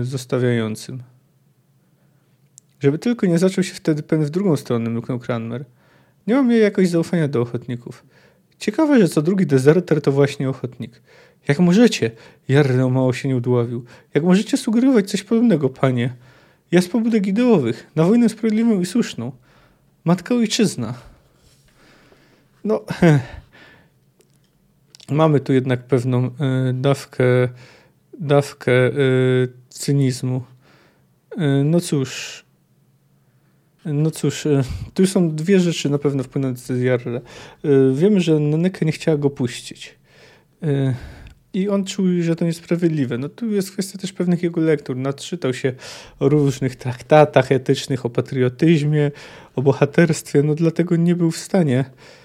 y, 0.00 0.04
zostawiającym. 0.04 1.02
Żeby 2.80 2.98
tylko 2.98 3.26
nie 3.26 3.38
zaczął 3.38 3.64
się 3.64 3.74
wtedy 3.74 4.02
pęd 4.02 4.24
w 4.24 4.30
drugą 4.30 4.56
stronę, 4.56 4.90
mruknął 4.90 5.18
Cranmer. 5.18 5.64
Nie 6.26 6.34
mam 6.34 6.50
jej 6.50 6.62
jakoś 6.62 6.88
zaufania 6.88 7.28
do 7.28 7.40
ochotników. 7.40 8.04
Ciekawe, 8.58 9.00
że 9.00 9.08
co 9.08 9.22
drugi 9.22 9.46
dezerter 9.46 10.02
to 10.02 10.12
właśnie 10.12 10.48
ochotnik. 10.48 11.02
Jak 11.48 11.58
możecie? 11.58 12.10
Jarno 12.48 12.90
mało 12.90 13.12
się 13.12 13.28
nie 13.28 13.36
udławił. 13.36 13.84
Jak 14.14 14.24
możecie 14.24 14.56
sugerować 14.56 15.10
coś 15.10 15.22
podobnego, 15.22 15.68
panie? 15.68 16.14
Ja 16.70 16.82
z 16.82 16.88
pobudek 16.88 17.26
ideowych, 17.26 17.90
na 17.96 18.04
wojnę 18.04 18.28
sprawiedliwą 18.28 18.80
i 18.80 18.86
słuszną. 18.86 19.32
Matka 20.04 20.34
ojczyzna. 20.34 20.94
No, 22.64 22.80
mamy 25.10 25.40
tu 25.40 25.52
jednak 25.52 25.86
pewną 25.86 26.26
y, 26.26 26.30
dawkę 26.72 27.24
dawkę 28.20 28.72
y, 28.72 29.48
cynizmu. 29.68 30.42
Y, 31.32 31.64
no 31.64 31.80
cóż, 31.80 32.44
no 33.84 34.10
cóż, 34.10 34.46
y, 34.46 34.64
tu 34.94 35.06
są 35.06 35.34
dwie 35.34 35.60
rzeczy 35.60 35.90
na 35.90 35.98
pewno 35.98 36.22
wpłynące 36.22 36.50
na 36.50 36.54
decyzję 36.54 36.90
Jarre. 36.90 37.20
Wiemy, 37.94 38.20
że 38.20 38.40
Naneka 38.40 38.84
nie 38.84 38.92
chciała 38.92 39.16
go 39.16 39.30
puścić. 39.30 39.94
I 41.52 41.68
on 41.68 41.84
czuł, 41.84 42.06
że 42.20 42.36
to 42.36 42.44
niesprawiedliwe. 42.44 43.18
No 43.18 43.28
tu 43.28 43.50
jest 43.50 43.72
kwestia 43.72 43.98
też 43.98 44.12
pewnych 44.12 44.42
jego 44.42 44.60
lektur. 44.60 44.96
Nadczytał 44.96 45.54
się 45.54 45.72
o 46.18 46.28
różnych 46.28 46.76
traktatach 46.76 47.52
etycznych, 47.52 48.06
o 48.06 48.10
patriotyzmie, 48.10 49.10
o 49.56 49.62
bohaterstwie, 49.62 50.42
no 50.42 50.54
dlatego 50.54 50.96
nie 50.96 51.14
był 51.14 51.30
w 51.30 51.36
stanie 51.36 51.84
Y, 51.84 52.23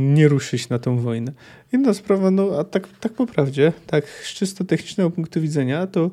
nie 0.00 0.28
ruszyć 0.28 0.68
na 0.68 0.78
tą 0.78 0.98
wojnę. 0.98 1.32
Inna 1.72 1.94
sprawa, 1.94 2.30
no 2.30 2.58
a 2.58 2.64
tak, 2.64 2.88
tak 3.00 3.12
po 3.12 3.26
prawdzie, 3.26 3.72
tak 3.86 4.08
z 4.08 4.34
czysto 4.34 4.64
technicznego 4.64 5.10
punktu 5.10 5.40
widzenia, 5.40 5.86
to 5.86 6.10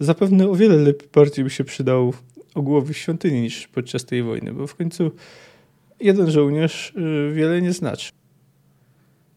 zapewne 0.00 0.48
o 0.48 0.54
wiele 0.54 0.76
lepiej, 0.76 1.08
bardziej 1.14 1.44
by 1.44 1.50
się 1.50 1.64
przydał 1.64 2.14
ogłowy 2.54 2.94
świątyni 2.94 3.40
niż 3.40 3.68
podczas 3.68 4.04
tej 4.04 4.22
wojny, 4.22 4.52
bo 4.52 4.66
w 4.66 4.74
końcu 4.74 5.10
jeden 6.00 6.30
żołnierz 6.30 6.92
y, 6.96 7.32
wiele 7.34 7.62
nie 7.62 7.72
znaczy. 7.72 8.12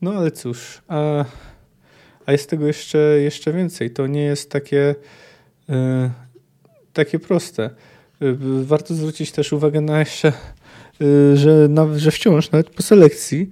No 0.02 0.14
ale 0.14 0.32
cóż, 0.32 0.82
a, 0.88 1.26
a 2.26 2.32
jest 2.32 2.50
tego 2.50 2.68
jeszcze, 2.68 2.98
jeszcze 2.98 3.54
więcej. 3.54 3.92
To 3.92 4.08
nie 4.08 4.24
jest 4.24 4.52
takie, 4.52 4.96
y, 5.70 5.74
takie 6.94 7.20
proste. 7.20 7.70
Warto 8.64 8.94
zwrócić 8.94 9.32
też 9.32 9.54
uwagę 9.54 9.82
na 9.82 10.00
jeszcze 10.00 10.34
Y, 10.34 10.85
że, 11.34 11.68
na, 11.70 12.00
że 12.00 12.12
wciąż, 12.12 12.52
nawet 12.52 12.70
po 12.70 12.84
selekcji, 12.84 13.50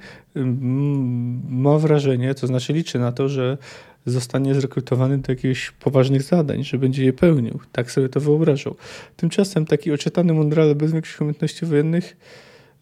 ma 1.49 1.77
wrażenie, 1.77 2.35
to 2.35 2.47
znaczy 2.47 2.73
liczy 2.73 2.99
na 2.99 3.11
to, 3.11 3.29
że 3.29 3.57
zostanie 4.05 4.55
zrekrutowany 4.55 5.17
do 5.17 5.31
jakichś 5.31 5.71
poważnych 5.71 6.23
zadań, 6.23 6.63
że 6.63 6.77
będzie 6.77 7.05
je 7.05 7.13
pełnił. 7.13 7.59
Tak 7.71 7.91
sobie 7.91 8.09
to 8.09 8.19
wyobrażał. 8.19 8.75
Tymczasem 9.15 9.65
taki 9.65 9.91
oczytany 9.91 10.33
mundrale 10.33 10.75
bez 10.75 10.91
większych 10.91 11.21
umiejętności 11.21 11.65
wojennych 11.65 12.17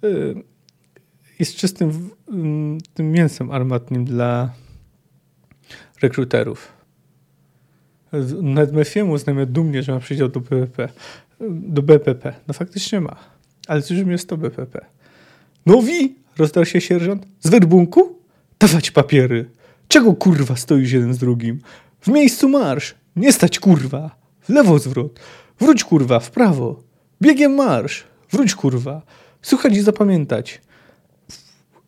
y, 0.04 0.36
jest 1.40 1.56
czystym 1.56 2.10
tym 2.94 3.12
mięsem 3.12 3.52
armatnim 3.52 4.06
dla 4.06 4.54
rekruterów. 6.02 6.72
Nawet 8.42 8.72
Mefiemu 8.72 9.12
uznajmy 9.12 9.46
dumnie, 9.46 9.84
że 9.84 9.92
ma 9.92 10.00
przydział 10.00 10.30
do 10.30 10.40
BPP. 10.40 10.90
Do 11.50 11.82
BPP. 11.82 12.34
No 12.48 12.54
faktycznie 12.54 13.02
ma. 13.02 13.16
Ale 13.68 13.82
czym 13.82 14.12
jest 14.12 14.30
to 14.30 14.38
BPP? 14.38 14.86
No 15.66 15.82
wi, 15.82 16.16
rozdarł 16.38 16.66
się 16.66 16.82
sierżant. 16.82 17.28
Z 17.40 17.50
werbunku? 17.50 18.20
Dawać 18.60 18.92
papiery. 18.92 19.50
Czego 19.88 20.14
kurwa 20.14 20.56
stoisz 20.56 20.92
jeden 20.92 21.14
z 21.14 21.18
drugim? 21.18 21.60
W 22.02 22.08
miejscu 22.08 22.50
marsz. 22.50 22.96
Nie 23.16 23.34
stać 23.34 23.60
kurwa. 23.60 24.16
W 24.42 24.50
lewo 24.50 24.80
zwrot. 24.80 25.20
Wróć 25.60 25.84
kurwa, 25.84 26.20
w 26.20 26.32
prawo. 26.32 26.84
Biegiem 27.22 27.56
marsz. 27.56 28.04
Wróć 28.32 28.56
kurwa. 28.56 29.02
Słuchać 29.42 29.74
i 29.74 29.82
zapamiętać. 29.82 30.62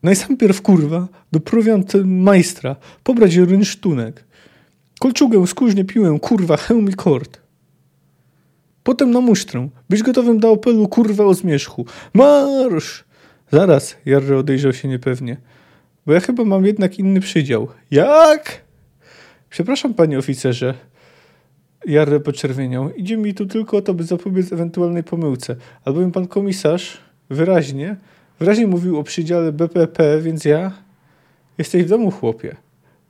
No 0.03 0.11
i 0.11 0.15
sam 0.15 0.37
pierw 0.37 0.61
kurwa 0.61 1.07
do 1.31 1.39
prowiant 1.39 1.93
majstra 2.05 2.75
pobrać 3.03 3.35
rynsztunek. 3.35 4.23
Kolczugę, 4.99 5.47
skórznie 5.47 5.85
piłę, 5.85 6.19
kurwa, 6.21 6.57
hełm 6.57 6.89
i 6.89 6.93
kord. 6.93 7.42
Potem 8.83 9.11
na 9.11 9.21
musztrę. 9.21 9.69
Być 9.89 10.03
gotowym 10.03 10.39
do 10.39 10.51
apelu, 10.51 10.87
kurwa, 10.87 11.25
o 11.25 11.33
zmierzchu. 11.33 11.85
Marsz! 12.13 13.03
Zaraz, 13.51 13.95
Jarry 14.05 14.37
odejrzał 14.37 14.73
się 14.73 14.87
niepewnie. 14.87 15.37
Bo 16.05 16.13
ja 16.13 16.19
chyba 16.19 16.43
mam 16.43 16.65
jednak 16.65 16.99
inny 16.99 17.19
przydział. 17.19 17.67
Jak? 17.91 18.61
Przepraszam, 19.49 19.93
panie 19.93 20.17
oficerze. 20.17 20.73
Jarre 21.85 22.19
poczerwieniał. 22.19 22.93
Idzie 22.93 23.17
mi 23.17 23.33
tu 23.33 23.45
tylko 23.45 23.77
o 23.77 23.81
to, 23.81 23.93
by 23.93 24.03
zapobiec 24.03 24.53
ewentualnej 24.53 25.03
pomyłce. 25.03 25.55
Albowiem 25.85 26.11
pan 26.11 26.27
komisarz 26.27 26.97
wyraźnie, 27.29 27.95
wyraźnie 28.39 28.67
mówił 28.67 28.99
o 28.99 29.03
przydziale 29.03 29.51
BPP, 29.51 30.21
więc 30.21 30.45
ja... 30.45 30.71
Jesteś 31.57 31.83
w 31.83 31.89
domu, 31.89 32.11
chłopie. 32.11 32.55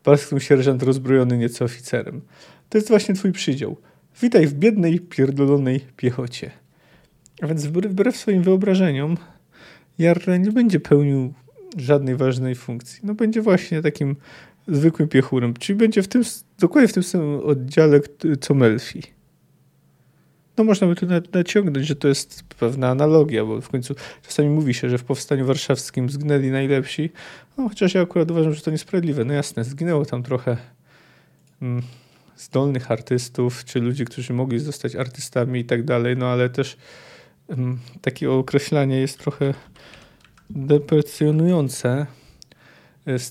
Parsknął 0.03 0.39
sierżant 0.39 0.83
rozbrojony 0.83 1.37
nieco 1.37 1.65
oficerem. 1.65 2.21
To 2.69 2.77
jest 2.77 2.87
właśnie 2.87 3.15
twój 3.15 3.31
przydział. 3.31 3.77
Witaj 4.21 4.47
w 4.47 4.53
biednej, 4.53 4.99
pierdolonej 4.99 5.79
piechocie. 5.97 6.51
A 7.41 7.47
więc 7.47 7.65
wbrew 7.65 8.17
swoim 8.17 8.43
wyobrażeniom, 8.43 9.17
Jarre 9.99 10.39
nie 10.39 10.51
będzie 10.51 10.79
pełnił 10.79 11.33
żadnej 11.77 12.15
ważnej 12.15 12.55
funkcji. 12.55 12.99
No 13.03 13.13
będzie 13.13 13.41
właśnie 13.41 13.81
takim 13.81 14.15
zwykłym 14.67 15.07
piechurem, 15.07 15.53
czyli 15.53 15.79
będzie 15.79 16.03
w 16.03 16.07
tym, 16.07 16.23
dokładnie 16.59 16.87
w 16.87 16.93
tym 16.93 17.03
samym 17.03 17.39
oddziale 17.39 17.99
co 18.41 18.53
Melfi. 18.53 19.01
No 20.57 20.63
można 20.63 20.87
by 20.87 20.95
tu 20.95 21.05
naciągnąć, 21.33 21.87
że 21.87 21.95
to 21.95 22.07
jest 22.07 22.43
pewna 22.43 22.89
analogia, 22.89 23.45
bo 23.45 23.61
w 23.61 23.69
końcu 23.69 23.95
czasami 24.27 24.49
mówi 24.49 24.73
się, 24.73 24.89
że 24.89 24.97
w 24.97 25.03
Powstaniu 25.03 25.45
Warszawskim 25.45 26.09
zgnęli 26.09 26.51
najlepsi, 26.51 27.09
no 27.57 27.69
chociaż 27.69 27.93
ja 27.93 28.01
akurat 28.01 28.31
uważam, 28.31 28.53
że 28.53 28.61
to 28.61 28.71
niesprawiedliwe. 28.71 29.25
No 29.25 29.33
jasne, 29.33 29.63
zginęło 29.63 30.05
tam 30.05 30.23
trochę 30.23 30.57
mm, 31.61 31.83
zdolnych 32.37 32.91
artystów, 32.91 33.65
czy 33.65 33.79
ludzi, 33.79 34.05
którzy 34.05 34.33
mogli 34.33 34.59
zostać 34.59 34.95
artystami 34.95 35.59
i 35.59 35.65
tak 35.65 35.83
dalej, 35.83 36.17
no 36.17 36.27
ale 36.27 36.49
też 36.49 36.77
mm, 37.49 37.79
takie 38.01 38.31
określanie 38.31 38.99
jest 38.99 39.19
trochę 39.19 39.53
deprecjonujące 40.49 42.05
w 43.05 43.21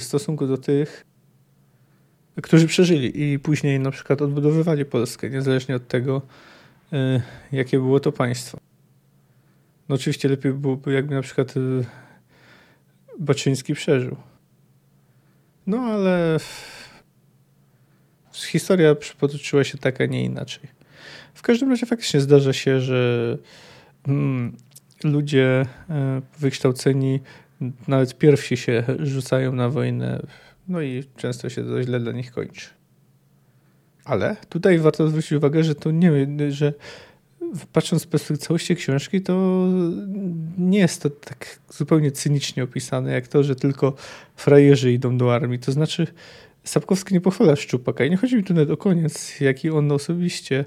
stosunku 0.00 0.46
do 0.46 0.58
tych, 0.58 1.04
którzy 2.42 2.66
przeżyli 2.66 3.32
i 3.32 3.38
później 3.38 3.80
na 3.80 3.90
przykład 3.90 4.22
odbudowywali 4.22 4.84
Polskę, 4.84 5.30
niezależnie 5.30 5.76
od 5.76 5.88
tego, 5.88 6.22
y, 6.92 7.22
jakie 7.52 7.78
było 7.78 8.00
to 8.00 8.12
państwo. 8.12 8.58
No 9.88 9.94
oczywiście 9.94 10.28
lepiej 10.28 10.52
byłoby, 10.52 10.92
jakby 10.92 11.14
na 11.14 11.22
przykład 11.22 11.56
y, 11.56 11.84
Baczyński 13.18 13.74
przeżył. 13.74 14.16
No 15.66 15.78
ale 15.78 16.38
historia 18.44 18.96
potoczyła 19.18 19.64
się 19.64 19.78
tak, 19.78 20.00
a 20.00 20.06
nie 20.06 20.24
inaczej. 20.24 20.68
W 21.34 21.42
każdym 21.42 21.70
razie 21.70 21.86
faktycznie 21.86 22.20
zdarza 22.20 22.52
się, 22.52 22.80
że 22.80 23.38
mm, 24.08 24.56
ludzie 25.04 25.66
e, 25.90 26.22
wykształceni 26.38 27.20
nawet 27.88 28.18
pierwsi 28.18 28.56
się 28.56 28.84
rzucają 28.98 29.52
na 29.52 29.68
wojnę, 29.68 30.22
no 30.68 30.82
i 30.82 31.04
często 31.16 31.48
się 31.48 31.64
to 31.64 31.82
źle 31.82 32.00
dla 32.00 32.12
nich 32.12 32.32
kończy. 32.32 32.68
Ale 34.04 34.36
tutaj 34.48 34.78
warto 34.78 35.08
zwrócić 35.08 35.32
uwagę, 35.32 35.64
że 35.64 35.74
to 35.74 35.90
nie, 35.90 36.12
że 36.48 36.72
patrząc 37.72 38.02
z 38.02 38.06
perspektywy 38.06 38.46
całości 38.46 38.76
książki, 38.76 39.20
to 39.20 39.66
nie 40.58 40.78
jest 40.78 41.02
to 41.02 41.10
tak 41.10 41.58
zupełnie 41.70 42.12
cynicznie 42.12 42.62
opisane, 42.62 43.12
jak 43.12 43.28
to, 43.28 43.42
że 43.42 43.56
tylko 43.56 43.94
frajerzy 44.36 44.92
idą 44.92 45.18
do 45.18 45.34
armii. 45.34 45.58
To 45.58 45.72
znaczy, 45.72 46.06
Sapkowski 46.68 47.14
nie 47.14 47.20
pochwala 47.20 47.56
Szczupaka 47.56 48.04
i 48.04 48.10
nie 48.10 48.16
chodzi 48.16 48.36
mi 48.36 48.44
tu 48.44 48.54
nawet 48.54 48.70
o 48.70 48.76
koniec, 48.76 49.40
jaki 49.40 49.70
on 49.70 49.92
osobiście 49.92 50.64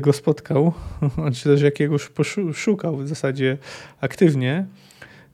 go 0.00 0.12
spotkał, 0.12 0.72
czy 1.34 1.44
też 1.44 1.62
jakiegoś 1.62 2.10
szukał 2.54 2.96
w 2.96 3.08
zasadzie 3.08 3.58
aktywnie, 4.00 4.66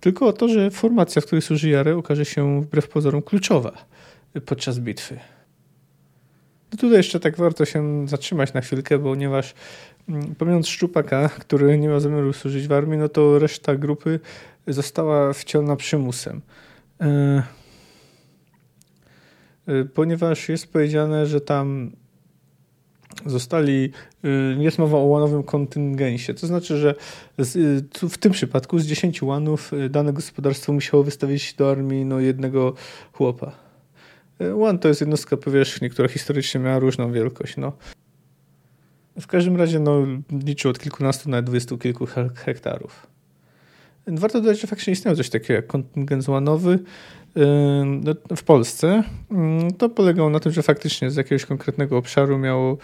tylko 0.00 0.26
o 0.26 0.32
to, 0.32 0.48
że 0.48 0.70
formacja, 0.70 1.22
w 1.22 1.26
której 1.26 1.42
służy 1.42 1.68
Jare, 1.68 1.96
okaże 1.96 2.24
się 2.24 2.62
wbrew 2.62 2.88
pozorom 2.88 3.22
kluczowa 3.22 3.72
podczas 4.46 4.78
bitwy. 4.78 5.20
No 6.72 6.78
tutaj 6.78 6.96
jeszcze 6.96 7.20
tak 7.20 7.36
warto 7.36 7.64
się 7.64 8.08
zatrzymać 8.08 8.52
na 8.52 8.60
chwilkę, 8.60 8.98
ponieważ 8.98 9.54
mm, 10.08 10.34
pomijając 10.34 10.68
Szczupaka, 10.68 11.28
który 11.28 11.78
nie 11.78 11.88
ma 11.88 12.00
zamiaru 12.00 12.32
służyć 12.32 12.68
w 12.68 12.72
armii, 12.72 12.98
no 12.98 13.08
to 13.08 13.38
reszta 13.38 13.76
grupy 13.76 14.20
została 14.66 15.32
wcielona 15.32 15.76
przymusem. 15.76 16.40
E, 17.00 17.06
e, 17.06 17.59
ponieważ 19.94 20.48
jest 20.48 20.72
powiedziane, 20.72 21.26
że 21.26 21.40
tam 21.40 21.90
zostali, 23.26 23.92
y, 24.24 24.56
jest 24.58 24.78
mowa 24.78 24.98
o 24.98 25.04
łanowym 25.04 25.42
kontyngencie. 25.42 26.34
To 26.34 26.46
znaczy, 26.46 26.76
że 26.76 26.94
y, 27.38 28.08
w 28.08 28.18
tym 28.18 28.32
przypadku 28.32 28.78
z 28.78 28.86
10 28.86 29.22
łanów 29.22 29.72
y, 29.72 29.88
dane 29.88 30.12
gospodarstwo 30.12 30.72
musiało 30.72 31.04
wystawić 31.04 31.54
do 31.54 31.70
armii 31.70 32.04
no, 32.04 32.20
jednego 32.20 32.74
chłopa. 33.12 33.52
Łan 34.54 34.78
to 34.78 34.88
jest 34.88 35.00
jednostka 35.00 35.36
powierzchni, 35.36 35.90
która 35.90 36.08
historycznie 36.08 36.60
miała 36.60 36.78
różną 36.78 37.12
wielkość. 37.12 37.56
No. 37.56 37.72
W 39.20 39.26
każdym 39.26 39.56
razie 39.56 39.78
no, 39.78 40.06
liczył 40.44 40.70
od 40.70 40.78
kilkunastu 40.78 41.30
na 41.30 41.42
dwudziestu 41.42 41.78
kilku 41.78 42.06
hektarów. 42.34 43.06
Warto 44.06 44.40
dodać, 44.40 44.60
że 44.60 44.66
faktycznie 44.66 44.92
istniał 44.92 45.16
coś 45.16 45.30
takiego 45.30 45.52
jak 45.52 45.66
kontyngent 45.66 46.28
łanowy, 46.28 46.78
no, 46.78 46.84
w 48.36 48.42
Polsce, 48.44 49.02
to 49.78 49.88
polegało 49.88 50.30
na 50.30 50.40
tym, 50.40 50.52
że 50.52 50.62
faktycznie 50.62 51.10
z 51.10 51.16
jakiegoś 51.16 51.46
konkretnego 51.46 51.96
obszaru 51.96 52.38
miał 52.38 52.78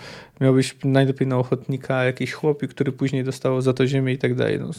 być 0.54 0.76
najlepiej 0.84 1.28
na 1.28 1.38
ochotnika 1.38 2.04
jakiś 2.04 2.32
chłopi, 2.32 2.68
który 2.68 2.92
później 2.92 3.24
dostało 3.24 3.62
za 3.62 3.72
to 3.72 3.86
ziemię 3.86 4.12
i 4.12 4.18
tak 4.18 4.34
dalej. 4.34 4.58
No, 4.60 4.70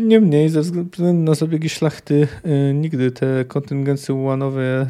Niemniej, 0.00 0.48
ze 0.48 0.60
względu 0.60 1.12
na 1.12 1.34
zabiegi 1.34 1.68
szlachty, 1.68 2.28
y, 2.70 2.74
nigdy 2.74 3.10
te 3.10 3.44
kontyngencje 3.44 4.14
ułanowe, 4.14 4.86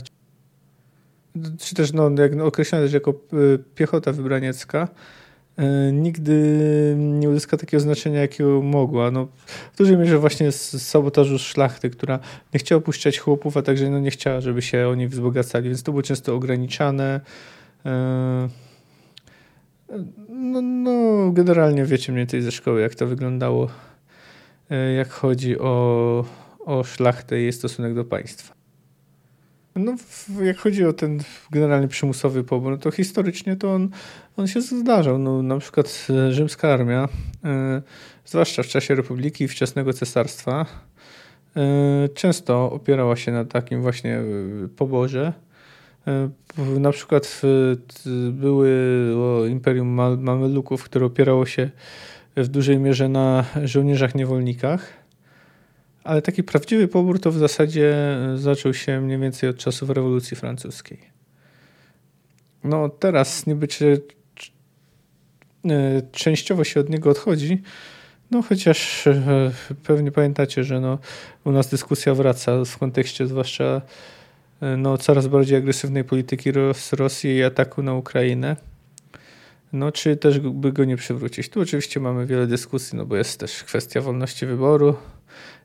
czy 1.59 1.75
też 1.75 1.93
no, 1.93 2.11
określane 2.43 2.87
jako 2.93 3.11
y, 3.11 3.59
piechota 3.75 4.13
wybraniecka, 4.13 4.89
nigdy 5.93 6.95
nie 6.99 7.31
uzyska 7.31 7.57
takiego 7.57 7.81
znaczenia, 7.81 8.21
jakiego 8.21 8.63
mogła. 8.63 9.11
No, 9.11 9.29
w 9.73 9.79
dużej 9.79 9.97
mierze 9.97 10.19
właśnie 10.19 10.53
z 10.53 10.83
sabotażu 10.83 11.39
szlachty, 11.39 11.91
która 11.91 12.19
nie 12.55 12.61
chciała 12.61 12.81
puszczać 12.81 13.19
chłopów, 13.19 13.57
a 13.57 13.63
także 13.63 13.91
no, 13.91 13.99
nie 13.99 14.11
chciała, 14.11 14.41
żeby 14.41 14.63
się 14.63 14.89
oni 14.89 15.09
wzbogacali, 15.09 15.69
więc 15.69 15.83
to 15.83 15.93
było 15.93 16.03
często 16.03 16.35
ograniczane. 16.35 17.21
E, 17.87 18.49
no, 20.29 20.63
no, 20.63 21.31
generalnie 21.33 21.85
wiecie 21.85 22.13
mniej 22.13 22.21
więcej 22.21 22.43
ze 22.43 22.53
szkoły, 22.53 22.81
jak 22.81 22.95
to 22.95 23.07
wyglądało, 23.07 23.69
e, 24.71 24.93
jak 24.93 25.09
chodzi 25.09 25.59
o, 25.59 26.25
o 26.65 26.85
szlachtę 26.85 27.41
i 27.41 27.43
jej 27.43 27.53
stosunek 27.53 27.95
do 27.95 28.05
państwa. 28.05 28.64
No, 29.77 29.95
jak 30.43 30.59
chodzi 30.59 30.85
o 30.85 30.93
ten 30.93 31.21
generalnie 31.51 31.89
przymusowy 31.89 32.45
pobór, 32.45 32.73
no 32.73 32.79
to 32.79 32.91
historycznie 32.91 33.57
to 33.57 33.75
on, 33.75 33.89
on 34.37 34.47
się 34.47 34.61
zdarzał. 34.61 35.19
No, 35.19 35.43
na 35.43 35.59
przykład 35.59 36.07
e, 36.11 36.33
rzymska 36.33 36.73
armia, 36.73 37.09
e, 37.45 37.83
zwłaszcza 38.25 38.63
w 38.63 38.67
czasie 38.67 38.95
Republiki 38.95 39.45
i 39.45 39.49
wczesnego 39.49 39.93
cesarstwa, 39.93 40.67
e, 41.57 42.09
często 42.09 42.73
opierała 42.73 43.17
się 43.17 43.33
na 43.33 43.45
takim 43.45 43.83
właśnie 43.83 44.21
poborze. 44.77 45.33
Na 46.79 46.93
przykład 46.93 47.43
były 48.31 48.71
Imperium 49.51 49.89
Mameluków, 50.19 50.85
które 50.85 51.07
opierało 51.07 51.47
się 51.47 51.71
w 52.37 52.49
dużej 52.49 52.79
mierze 52.79 53.09
na 53.09 53.45
żołnierzach 53.65 54.15
niewolnikach 54.15 55.04
ale 56.05 56.23
taki 56.23 56.43
prawdziwy 56.43 56.89
pobór 56.89 57.21
to 57.21 57.31
w 57.31 57.39
zasadzie 57.39 57.95
e, 57.95 58.39
zaczął 58.39 58.75
się 58.75 59.01
mniej 59.01 59.19
więcej 59.19 59.49
od 59.49 59.57
czasów 59.57 59.91
rewolucji 59.91 60.37
francuskiej. 60.37 60.99
No 62.65 62.89
teraz 62.89 63.47
niby 63.47 63.69
czy, 63.69 64.03
e, 65.65 66.03
częściowo 66.13 66.65
się 66.65 66.81
od 66.81 66.91
niego 66.91 67.11
odchodzi, 67.11 67.63
no 68.31 68.43
chociaż 68.43 69.07
e, 69.07 69.51
pewnie 69.83 70.13
pamiętacie, 70.13 70.65
że 70.65 70.81
no, 70.81 70.99
u 71.45 71.53
nas 71.53 71.69
dyskusja 71.69 72.15
wraca 72.15 72.65
w 72.65 72.79
kontekście 72.79 73.27
zwłaszcza 73.27 73.83
no, 74.79 74.99
coraz 74.99 75.27
bardziej 75.27 75.59
agresywnej 75.59 76.05
polityki 76.05 76.53
Ros 76.53 76.93
Rosji 76.93 77.37
i 77.37 77.45
ataku 77.45 77.83
na 77.83 77.95
Ukrainę. 77.95 78.57
No, 79.73 79.93
czy 79.93 80.17
też 80.17 80.41
by 80.41 80.73
go 80.73 80.85
nie 80.85 80.97
przywrócić? 80.97 81.49
Tu 81.49 81.61
oczywiście 81.61 82.01
mamy 82.01 82.27
wiele 82.27 82.47
dyskusji, 82.47 82.99
no 82.99 83.07
bo 83.07 83.17
jest 83.17 83.41
też 83.41 83.65
kwestia 83.65 84.01
wolności 84.01 84.47
wyboru, 84.47 84.97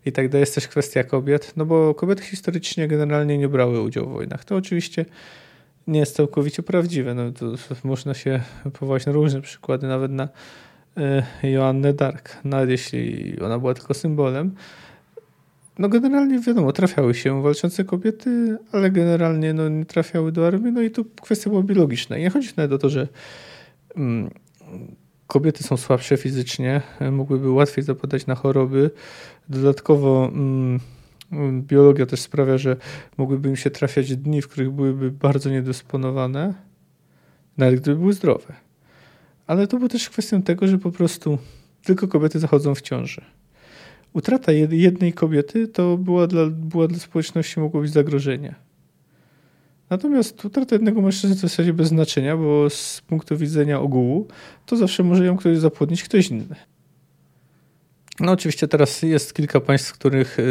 i 0.05 0.11
tak 0.11 0.29
dalej. 0.29 0.41
Jest 0.41 0.55
też 0.55 0.67
kwestia 0.67 1.03
kobiet, 1.03 1.53
no 1.57 1.65
bo 1.65 1.95
kobiety 1.95 2.23
historycznie 2.23 2.87
generalnie 2.87 3.37
nie 3.37 3.47
brały 3.47 3.81
udziału 3.81 4.09
w 4.09 4.13
wojnach. 4.13 4.45
To 4.45 4.55
oczywiście 4.55 5.05
nie 5.87 5.99
jest 5.99 6.15
całkowicie 6.15 6.63
prawdziwe. 6.63 7.13
No, 7.13 7.31
to 7.31 7.45
można 7.83 8.13
się 8.13 8.41
powołać 8.79 9.05
na 9.05 9.11
różne 9.11 9.41
przykłady, 9.41 9.87
nawet 9.87 10.11
na 10.11 10.29
y, 11.43 11.51
Joannę 11.51 11.93
Dark, 11.93 12.37
nawet 12.43 12.69
jeśli 12.69 13.35
ona 13.41 13.59
była 13.59 13.73
tylko 13.73 13.93
symbolem. 13.93 14.55
no 15.79 15.89
generalnie 15.89 16.39
wiadomo, 16.39 16.71
trafiały 16.71 17.13
się 17.13 17.41
walczące 17.43 17.83
kobiety, 17.83 18.57
ale 18.71 18.91
generalnie 18.91 19.53
no, 19.53 19.69
nie 19.69 19.85
trafiały 19.85 20.31
do 20.31 20.47
armii, 20.47 20.71
no 20.71 20.81
i 20.81 20.91
tu 20.91 21.05
kwestia 21.05 21.49
była 21.49 21.63
biologiczna. 21.63 22.17
I 22.17 22.21
nie 22.21 22.29
chodzi 22.29 22.49
nawet 22.57 22.71
o 22.71 22.77
to, 22.77 22.89
że 22.89 23.07
mm, 23.95 24.29
kobiety 25.29 25.63
są 25.63 25.77
słabsze 25.77 26.17
fizycznie, 26.17 26.81
mogłyby 27.11 27.49
łatwiej 27.49 27.83
zapadać 27.83 28.25
na 28.25 28.35
choroby. 28.35 28.91
Dodatkowo 29.49 30.31
mm, 30.33 30.79
biologia 31.61 32.05
też 32.05 32.19
sprawia, 32.19 32.57
że 32.57 32.77
mogłyby 33.17 33.49
im 33.49 33.55
się 33.55 33.69
trafiać 33.69 34.15
dni, 34.15 34.41
w 34.41 34.47
których 34.47 34.71
byłyby 34.71 35.11
bardzo 35.11 35.49
niedysponowane, 35.49 36.53
nawet 37.57 37.79
gdyby 37.79 37.97
były 37.97 38.13
zdrowe. 38.13 38.55
Ale 39.47 39.67
to 39.67 39.77
było 39.77 39.89
też 39.89 40.09
kwestią 40.09 40.41
tego, 40.41 40.67
że 40.67 40.77
po 40.77 40.91
prostu 40.91 41.37
tylko 41.83 42.07
kobiety 42.07 42.39
zachodzą 42.39 42.75
w 42.75 42.81
ciąży. 42.81 43.21
Utrata 44.13 44.51
jednej 44.71 45.13
kobiety 45.13 45.67
to 45.67 45.97
była 45.97 46.27
dla, 46.27 46.45
była 46.45 46.87
dla 46.87 46.99
społeczności 46.99 47.59
mogło 47.59 47.81
być 47.81 47.91
zagrożenie. 47.91 48.55
Natomiast 49.89 50.45
utrata 50.45 50.75
jednego 50.75 51.01
mężczyzny 51.01 51.35
to 51.35 51.39
w 51.39 51.51
zasadzie 51.51 51.73
bez 51.73 51.87
znaczenia, 51.87 52.37
bo 52.37 52.69
z 52.69 53.01
punktu 53.01 53.37
widzenia 53.37 53.79
ogółu 53.79 54.27
to 54.65 54.77
zawsze 54.77 55.03
może 55.03 55.25
ją 55.25 55.37
ktoś 55.37 55.57
zapłodnić, 55.57 56.03
ktoś 56.03 56.27
inny. 56.27 56.55
No 58.19 58.31
oczywiście 58.31 58.67
teraz 58.67 59.01
jest 59.01 59.33
kilka 59.33 59.59
państw, 59.59 59.89
w 59.89 59.93
których 59.93 60.39
y, 60.39 60.43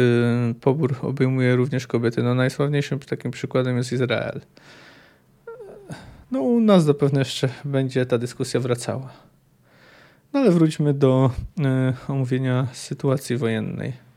pobór 0.61 0.95
obejmuje 1.01 1.55
również 1.55 1.87
kobiety. 1.87 2.23
No 2.23 2.35
najsławniejszym 2.35 2.99
takim 2.99 3.31
przykładem 3.31 3.77
jest 3.77 3.91
Izrael. 3.91 4.41
No 6.31 6.41
u 6.41 6.59
nas 6.59 6.83
zapewne 6.83 7.19
jeszcze 7.19 7.49
będzie 7.65 8.05
ta 8.05 8.17
dyskusja 8.17 8.59
wracała. 8.59 9.13
No 10.33 10.39
ale 10.39 10.51
wróćmy 10.51 10.93
do 10.93 11.31
y, 11.59 11.63
omówienia 12.11 12.67
sytuacji 12.73 13.37
wojennej. 13.37 14.08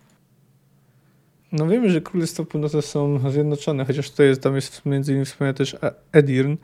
No 1.53 1.67
wiemy, 1.67 1.91
że 1.91 2.01
Królestwa 2.01 2.45
Północne 2.45 2.83
są 2.83 3.31
zjednoczone, 3.31 3.85
chociaż 3.85 4.11
tutaj 4.11 4.27
jest, 4.27 4.43
tam 4.43 4.55
jest 4.55 4.87
między 4.87 5.13
innymi 5.13 5.27
wspomniane 5.27 5.55
też 5.55 5.77
Edirn, 6.13 6.55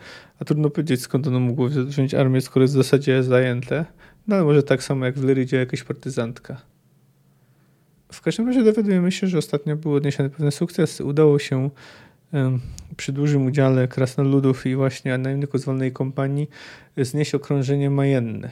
a 0.41 0.45
trudno 0.45 0.71
powiedzieć 0.71 1.01
skąd 1.01 1.27
ono 1.27 1.41
mogło 1.41 1.69
wziąć 1.69 2.15
armię, 2.15 2.41
skoro 2.41 2.65
jest 2.65 2.75
w 2.75 2.77
zasadzie 2.77 3.23
zajęte. 3.23 3.85
No 4.27 4.37
ale 4.37 4.45
może 4.45 4.63
tak 4.63 4.83
samo 4.83 5.07
jak 5.07 5.19
w 5.19 5.25
Lyrydzie 5.25 5.57
jakaś 5.57 5.83
partyzantka. 5.83 6.61
W 8.13 8.21
każdym 8.21 8.47
razie 8.47 8.65
dowiadujemy 8.65 9.13
się, 9.13 9.27
że 9.27 9.39
ostatnio 9.39 9.77
był 9.77 9.95
odniesiony 9.95 10.31
pewien 10.31 10.53
sukces. 10.53 11.01
Udało 11.01 11.39
się 11.39 11.71
przy 12.97 13.13
dużym 13.13 13.47
udziale 13.47 13.89
krasnoludów 13.89 14.67
i 14.67 14.75
właśnie 14.75 15.19
najemników 15.19 15.61
z 15.61 15.65
wolnej 15.65 15.93
kompanii 15.93 16.49
znieść 16.97 17.35
okrążenie 17.35 17.91
majenne. 17.91 18.51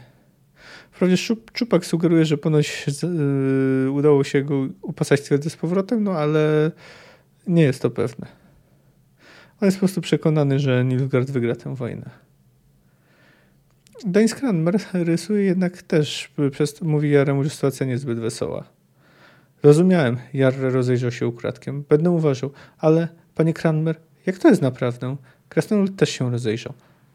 Wprawdzie 0.97 1.35
Czupak 1.53 1.87
sugeruje, 1.87 2.25
że 2.25 2.39
ponoć 2.39 2.87
yy, 3.85 3.91
udało 3.91 4.25
się 4.25 4.43
go 4.43 4.69
upasać 4.83 5.21
twierdzę 5.21 5.51
z 5.51 5.57
powrotem, 5.57 6.05
no 6.05 6.13
ale 6.13 6.71
nie 7.47 7.63
jest 7.63 7.83
to 7.83 7.91
pewne. 7.91 8.27
On 9.61 9.67
jest 9.67 9.77
po 9.77 9.79
prostu 9.79 10.01
przekonany, 10.01 10.59
że 10.59 10.85
Nilfgaard 10.85 11.31
wygra 11.31 11.57
tę 11.57 11.75
wojnę. 11.75 12.11
Dain 14.07 14.29
Skranmer 14.29 14.79
rysuje 14.93 15.45
jednak 15.45 15.83
też, 15.83 16.33
przez, 16.51 16.83
mówi 16.83 17.11
Jaremu, 17.11 17.45
że 17.45 17.51
sytuacja 17.51 17.87
niezbyt 17.87 18.19
wesoła. 18.19 18.65
Rozumiałem, 19.63 20.17
Jarre 20.35 20.71
rozejrzał 20.71 21.11
się 21.11 21.27
ukradkiem. 21.27 21.85
Będę 21.89 22.11
uważał, 22.11 22.51
ale, 22.79 23.09
panie 23.35 23.55
Kranmer, 23.55 23.97
jak 24.27 24.39
to 24.39 24.49
jest 24.49 24.63
naprawdę? 24.63 25.17
Krasnolud 25.49 25.97
też 25.97 26.11
się 26.11 26.31
rozejrzał. 26.31 26.73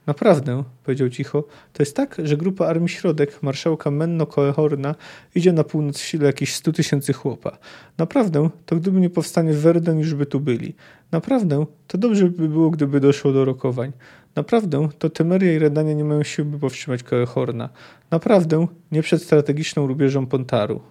Naprawdę, 0.07 0.63
powiedział 0.83 1.09
cicho, 1.09 1.43
to 1.73 1.83
jest 1.83 1.95
tak, 1.95 2.15
że 2.23 2.37
grupa 2.37 2.65
Armii 2.65 2.89
Środek 2.89 3.43
marszałka 3.43 3.91
Menno 3.91 4.25
Koehorna 4.25 4.95
idzie 5.35 5.53
na 5.53 5.63
północ 5.63 5.97
w 5.97 6.01
sile 6.01 6.25
jakieś 6.25 6.55
100 6.55 6.71
tysięcy 6.71 7.13
chłopa. 7.13 7.57
Naprawdę, 7.97 8.49
to 8.65 8.75
gdyby 8.75 8.99
nie 8.99 9.09
powstanie 9.09 9.53
Werden, 9.53 9.99
już 9.99 10.15
by 10.15 10.25
tu 10.25 10.39
byli. 10.39 10.75
Naprawdę, 11.11 11.65
to 11.87 11.97
dobrze 11.97 12.29
by 12.29 12.49
było, 12.49 12.69
gdyby 12.69 12.99
doszło 12.99 13.31
do 13.31 13.45
rokowań. 13.45 13.91
Naprawdę, 14.35 14.89
to 14.99 15.09
Temeria 15.09 15.53
i 15.53 15.59
Redania 15.59 15.93
nie 15.93 16.03
mają 16.03 16.23
siły, 16.23 16.47
by 16.47 16.59
powstrzymać 16.59 17.03
Koehorna. 17.03 17.69
Naprawdę, 18.11 18.67
nie 18.91 19.01
przed 19.01 19.23
strategiczną 19.23 19.87
rubieżą 19.87 20.27
Pontaru. 20.27 20.81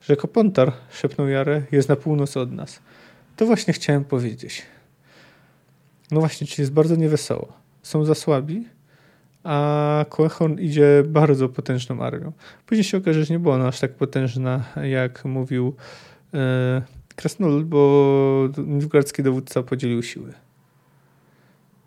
Rzeka 0.00 0.28
Pontar, 0.28 0.72
szepnął 0.90 1.28
Jarę, 1.28 1.62
jest 1.72 1.88
na 1.88 1.96
północ 1.96 2.36
od 2.36 2.52
nas. 2.52 2.80
To 3.36 3.46
właśnie 3.46 3.74
chciałem 3.74 4.04
powiedzieć. 4.04 4.62
No 6.10 6.20
właśnie, 6.20 6.46
czyli 6.46 6.62
jest 6.62 6.72
bardzo 6.72 6.96
niewesoło. 6.96 7.63
Są 7.84 8.04
za 8.04 8.14
słabi, 8.14 8.68
a 9.44 10.04
Koehorn 10.08 10.58
idzie 10.58 11.02
bardzo 11.06 11.48
potężną 11.48 12.00
armią. 12.02 12.32
Później 12.66 12.84
się 12.84 12.98
okaże, 12.98 13.24
że 13.24 13.34
nie 13.34 13.38
była 13.38 13.54
ona 13.54 13.68
aż 13.68 13.80
tak 13.80 13.94
potężna, 13.94 14.64
jak 14.82 15.24
mówił 15.24 15.74
e, 16.34 16.82
bo 17.64 18.48
nilfgaardzki 18.66 19.22
dowódca 19.22 19.62
podzielił 19.62 20.02
siły. 20.02 20.32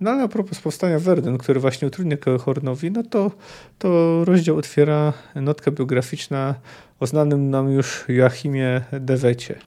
No 0.01 0.11
ale 0.11 0.23
a 0.23 0.27
propos 0.27 0.59
powstania 0.59 0.99
Werden, 0.99 1.37
który 1.37 1.59
właśnie 1.59 1.87
utrudnia 1.87 2.17
Koehornowi, 2.17 2.91
no 2.91 3.03
to, 3.03 3.31
to 3.79 4.21
rozdział 4.25 4.57
otwiera 4.57 5.13
notka 5.35 5.71
biograficzna 5.71 6.55
o 6.99 7.07
znanym 7.07 7.49
nam 7.49 7.71
już 7.71 8.05
Joachimie 8.07 8.81
Dewecie. 8.99 9.59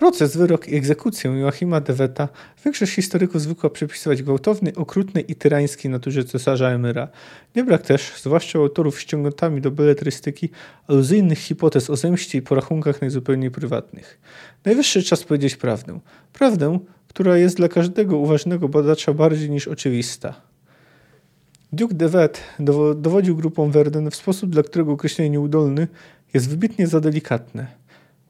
Proces, 0.00 0.36
wyrok 0.36 0.68
i 0.68 0.76
egzekucję 0.76 1.30
Joachima 1.30 1.80
Deweta 1.80 2.28
większość 2.64 2.92
historyków 2.92 3.42
zwykła 3.42 3.70
przypisywać 3.70 4.22
gwałtownej, 4.22 4.74
okrutnej 4.74 5.32
i 5.32 5.34
tyrańskiej 5.34 5.90
naturze 5.90 6.24
cesarza 6.24 6.70
Emyra. 6.70 7.08
Nie 7.56 7.64
brak 7.64 7.82
też, 7.82 8.12
zwłaszcza 8.22 8.58
autorów 8.58 9.00
ściągniętami 9.00 9.60
do 9.60 9.70
beletrystyki, 9.70 10.50
aluzyjnych 10.88 11.38
hipotez 11.38 11.90
o 11.90 11.96
zemście 11.96 12.38
i 12.38 12.42
porachunkach 12.42 13.00
najzupełniej 13.00 13.50
prywatnych. 13.50 14.20
Najwyższy 14.64 15.02
czas 15.02 15.24
powiedzieć 15.24 15.56
prawdę. 15.56 16.00
Prawdę, 16.32 16.78
która 17.08 17.36
jest 17.36 17.56
dla 17.56 17.68
każdego 17.68 18.18
uważnego 18.18 18.68
badacza 18.68 19.12
bardziej 19.12 19.50
niż 19.50 19.68
oczywista. 19.68 20.34
Duke 21.72 21.94
de 21.94 22.08
Wet 22.08 22.42
dowodził 22.96 23.36
grupą 23.36 23.70
Verden 23.70 24.10
w 24.10 24.16
sposób, 24.16 24.50
dla 24.50 24.62
którego 24.62 24.92
określenie 24.92 25.30
nieudolny 25.30 25.88
jest 26.34 26.50
wybitnie 26.50 26.86
za 26.86 27.00
delikatne. 27.00 27.79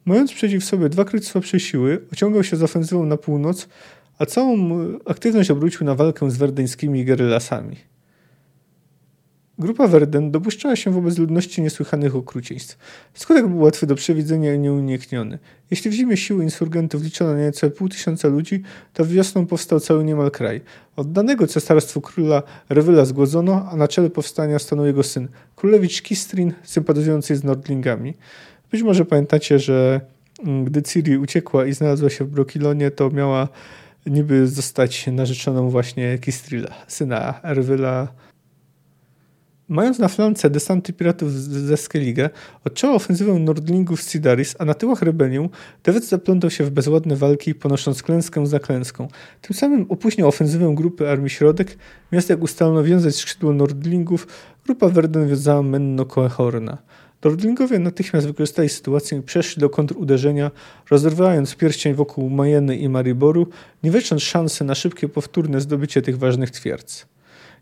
Mając 0.05 0.33
przeciw 0.33 0.63
sobie 0.63 0.89
dwa 0.89 1.05
słabsze 1.21 1.59
siły, 1.59 2.01
ociągał 2.13 2.43
się 2.43 2.55
z 2.55 2.63
ofensywą 2.63 3.05
na 3.05 3.17
północ, 3.17 3.67
a 4.17 4.25
całą 4.25 4.57
aktywność 5.05 5.51
obrócił 5.51 5.85
na 5.85 5.95
walkę 5.95 6.31
z 6.31 6.37
werdeńskimi 6.37 7.05
gerylasami. 7.05 7.75
Grupa 9.61 9.87
Werden 9.87 10.31
dopuszczała 10.31 10.75
się 10.75 10.91
wobec 10.91 11.17
ludności 11.17 11.61
niesłychanych 11.61 12.15
okrucieństw. 12.15 12.77
Skutek 13.13 13.47
był 13.47 13.59
łatwy 13.59 13.87
do 13.87 13.95
przewidzenia 13.95 14.53
i 14.53 14.59
nieunikniony. 14.59 15.39
Jeśli 15.71 15.91
w 15.91 15.93
zimie 15.93 16.17
siły 16.17 16.43
insurgentów 16.43 17.03
liczono 17.03 17.35
niecałe 17.35 17.71
pół 17.71 17.89
tysiąca 17.89 18.27
ludzi, 18.27 18.61
to 18.93 19.05
wiosną 19.05 19.45
powstał 19.45 19.79
cały 19.79 20.03
niemal 20.03 20.31
kraj. 20.31 20.61
Oddanego 20.95 21.47
cesarstwu 21.47 22.01
króla 22.01 22.43
Rewyla 22.69 23.05
zgłodzono, 23.05 23.69
a 23.71 23.75
na 23.75 23.87
czele 23.87 24.09
powstania 24.09 24.59
stanął 24.59 24.85
jego 24.85 25.03
syn, 25.03 25.27
królewicz 25.55 26.01
Kistrin, 26.01 26.53
sympatyzujący 26.63 27.35
z 27.35 27.43
Nordlingami. 27.43 28.13
Być 28.71 28.83
może 28.83 29.05
pamiętacie, 29.05 29.59
że 29.59 30.01
mm, 30.45 30.65
gdy 30.65 30.81
Ciri 30.83 31.17
uciekła 31.17 31.65
i 31.65 31.73
znalazła 31.73 32.09
się 32.09 32.25
w 32.25 32.29
Brokilonie, 32.29 32.91
to 32.91 33.09
miała 33.09 33.47
niby 34.05 34.47
zostać 34.47 35.07
narzeczoną 35.07 35.69
właśnie 35.69 36.17
Kistrila, 36.17 36.69
syna 36.87 37.39
Erwyla 37.43 38.07
Mając 39.71 39.99
na 39.99 40.07
flance 40.07 40.49
desanty 40.49 40.93
piratów 40.93 41.33
ze 41.33 41.77
Skellige, 41.77 42.29
odczęła 42.65 42.93
ofensywę 42.93 43.33
Nordlingów 43.33 44.01
z 44.01 44.09
Sidaris, 44.09 44.55
a 44.59 44.65
na 44.65 44.73
tyłach 44.73 45.01
rebelią 45.01 45.49
Dewet 45.83 46.05
zaplątał 46.05 46.49
się 46.49 46.63
w 46.63 46.69
bezładne 46.69 47.15
walki, 47.15 47.55
ponosząc 47.55 48.03
klęskę 48.03 48.47
za 48.47 48.59
klęską. 48.59 49.07
Tym 49.41 49.55
samym 49.57 49.85
opóźnił 49.89 50.27
ofensywę 50.27 50.75
grupy 50.75 51.09
Armii 51.09 51.29
Środek, 51.29 51.77
miast 52.11 52.29
jak 52.29 52.41
ustalono 52.41 52.83
wiązać 52.83 53.15
skrzydło 53.15 53.53
Nordlingów, 53.53 54.27
grupa 54.65 54.89
Werden 54.89 55.27
wiązała 55.27 55.61
Menno 55.61 56.05
Koehorna. 56.05 56.77
Nordlingowie 57.23 57.79
natychmiast 57.79 58.27
wykorzystali 58.27 58.69
sytuację 58.69 59.17
i 59.17 59.21
przeszli 59.21 59.59
do 59.59 59.69
kontruderzenia, 59.69 60.51
rozrywając 60.89 61.55
pierścień 61.55 61.93
wokół 61.93 62.29
Majeny 62.29 62.77
i 62.77 62.89
Mariboru, 62.89 63.47
nie 63.83 63.91
wycząc 63.91 64.21
szansy 64.21 64.63
na 64.63 64.75
szybkie 64.75 65.09
powtórne 65.09 65.61
zdobycie 65.61 66.01
tych 66.01 66.17
ważnych 66.17 66.51
twierdz. 66.51 67.05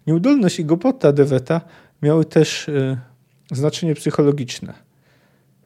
Nieudolność 0.08 0.60
i 0.60 0.66
głupota 0.66 1.12
Deweta 1.12 1.62
miały 2.02 2.26
też 2.26 2.68
y, 2.68 2.98
znaczenie 3.52 3.96
psychologiczne. 3.96 4.89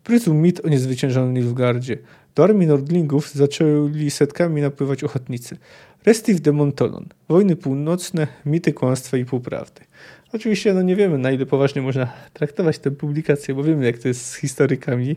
Pryzł 0.04 0.34
mit 0.34 0.66
o 0.66 0.70
niezwyciężonym 0.70 1.34
Nilfgardzie. 1.34 1.98
Do 2.36 2.44
armii 2.44 2.68
Nordlingów 2.68 3.32
zaczęli 3.32 4.12
setkami 4.12 4.62
napływać 4.62 5.04
ochotnicy. 5.04 5.58
Restif 6.06 6.42
de 6.42 6.52
Montolon. 6.52 7.06
Wojny 7.30 7.56
północne, 7.56 8.28
mity, 8.46 8.74
kłamstwa 8.74 9.18
i 9.18 9.26
półprawdy. 9.26 9.82
Oczywiście 10.34 10.74
no 10.74 10.82
nie 10.82 10.96
wiemy, 10.96 11.18
na 11.18 11.32
ile 11.32 11.46
poważnie 11.46 11.82
można 11.82 12.14
traktować 12.34 12.80
tę 12.80 12.92
publikację, 12.92 13.56
bo 13.56 13.64
wiemy, 13.64 13.86
jak 13.86 13.98
to 13.98 14.08
jest 14.08 14.26
z 14.26 14.36
historykami. 14.36 15.16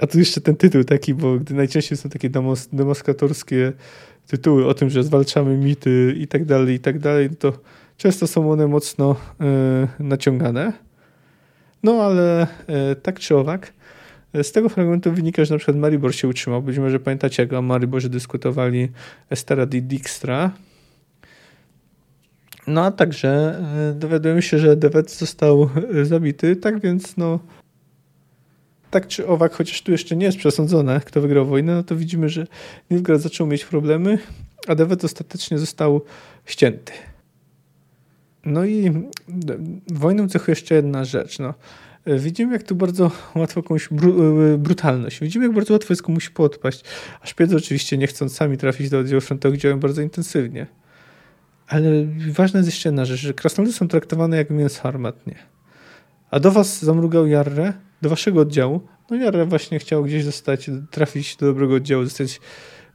A 0.00 0.06
tu 0.06 0.18
jeszcze 0.18 0.40
ten 0.40 0.56
tytuł 0.56 0.84
taki, 0.84 1.14
bo 1.14 1.38
gdy 1.38 1.54
najczęściej 1.54 1.98
są 1.98 2.08
takie 2.08 2.30
demos, 2.30 2.68
demoskatorskie 2.72 3.72
tytuły 4.26 4.66
o 4.66 4.74
tym, 4.74 4.90
że 4.90 5.04
zwalczamy 5.04 5.56
mity 5.56 6.14
i 6.16 6.28
tak 6.28 6.44
dalej, 6.44 6.74
i 6.74 6.80
tak 6.80 6.98
dalej, 6.98 7.30
to 7.30 7.52
Często 7.98 8.26
są 8.26 8.52
one 8.52 8.66
mocno 8.66 9.16
y, 10.00 10.02
naciągane. 10.02 10.72
No 11.82 12.02
ale 12.02 12.42
y, 12.42 12.96
tak 12.96 13.18
czy 13.18 13.36
owak, 13.36 13.72
Z 14.34 14.52
tego 14.52 14.68
fragmentu 14.68 15.12
wynika, 15.12 15.44
że 15.44 15.54
na 15.54 15.58
przykład 15.58 15.76
Maribor 15.76 16.14
się 16.14 16.28
utrzymał. 16.28 16.62
Być 16.62 16.78
może 16.78 17.00
pamiętacie, 17.00 17.42
jak 17.42 17.52
o 17.52 17.62
Mariborze 17.62 18.08
dyskutowali 18.08 18.88
Estera 19.30 19.66
di 19.66 19.82
Dijkstra. 19.82 20.50
No 22.66 22.84
a 22.84 22.90
także 22.90 23.28
e, 23.90 23.94
dowiadujemy 23.94 24.42
się, 24.42 24.58
że 24.58 24.76
Dewet 24.76 25.10
został 25.10 25.70
e, 25.94 26.04
zabity, 26.04 26.56
tak 26.56 26.80
więc 26.80 27.16
no 27.16 27.38
tak 28.90 29.06
czy 29.06 29.26
owak, 29.26 29.52
chociaż 29.52 29.82
tu 29.82 29.92
jeszcze 29.92 30.16
nie 30.16 30.26
jest 30.26 30.38
przesądzone, 30.38 31.00
kto 31.04 31.20
wygrał 31.20 31.46
wojnę, 31.46 31.74
no 31.74 31.82
to 31.82 31.96
widzimy, 31.96 32.28
że 32.28 32.46
Nilfgaard 32.90 33.22
zaczął 33.22 33.46
mieć 33.46 33.64
problemy, 33.64 34.18
a 34.66 34.74
Dewet 34.74 35.04
ostatecznie 35.04 35.58
został 35.58 36.00
ścięty. 36.44 36.92
No 38.44 38.64
i 38.64 38.92
wojną 39.90 40.28
cechuje 40.28 40.52
jeszcze 40.52 40.74
jedna 40.74 41.04
rzecz. 41.04 41.38
No. 41.38 41.54
Widzimy, 42.16 42.52
jak 42.52 42.62
tu 42.62 42.74
bardzo 42.74 43.10
łatwo 43.34 43.62
komuś 43.62 43.88
bru 43.88 44.42
e, 44.42 44.58
brutalność. 44.58 45.20
Widzimy, 45.20 45.44
jak 45.44 45.54
bardzo 45.54 45.72
łatwo 45.72 45.92
jest 45.92 46.02
komuś 46.02 46.30
podpaść. 46.30 46.84
A 47.20 47.26
szpiedzy 47.26 47.56
oczywiście 47.56 47.98
nie 47.98 48.06
chcąc 48.06 48.36
sami 48.36 48.56
trafić 48.56 48.90
do 48.90 48.98
oddziału 48.98 49.20
frontowych 49.20 49.60
działają 49.60 49.80
bardzo 49.80 50.02
intensywnie. 50.02 50.66
Ale 51.68 51.90
ważna 52.32 52.58
jest 52.58 52.68
jeszcze 52.68 52.88
jedna 52.88 53.04
rzecz, 53.04 53.20
że 53.20 53.34
krasnoludy 53.34 53.74
są 53.74 53.88
traktowane 53.88 54.36
jak 54.36 54.50
mięso 54.50 54.82
armatnie. 54.82 55.34
A 56.30 56.40
do 56.40 56.50
was 56.50 56.82
zamrugał 56.82 57.26
Jarre, 57.26 57.72
do 58.02 58.08
waszego 58.08 58.40
oddziału. 58.40 58.80
No 59.10 59.16
Jarre 59.16 59.46
właśnie 59.46 59.78
chciał 59.78 60.04
gdzieś 60.04 60.24
zostać, 60.24 60.70
trafić 60.90 61.36
do 61.36 61.46
dobrego 61.46 61.74
oddziału, 61.74 62.04
zostać 62.04 62.40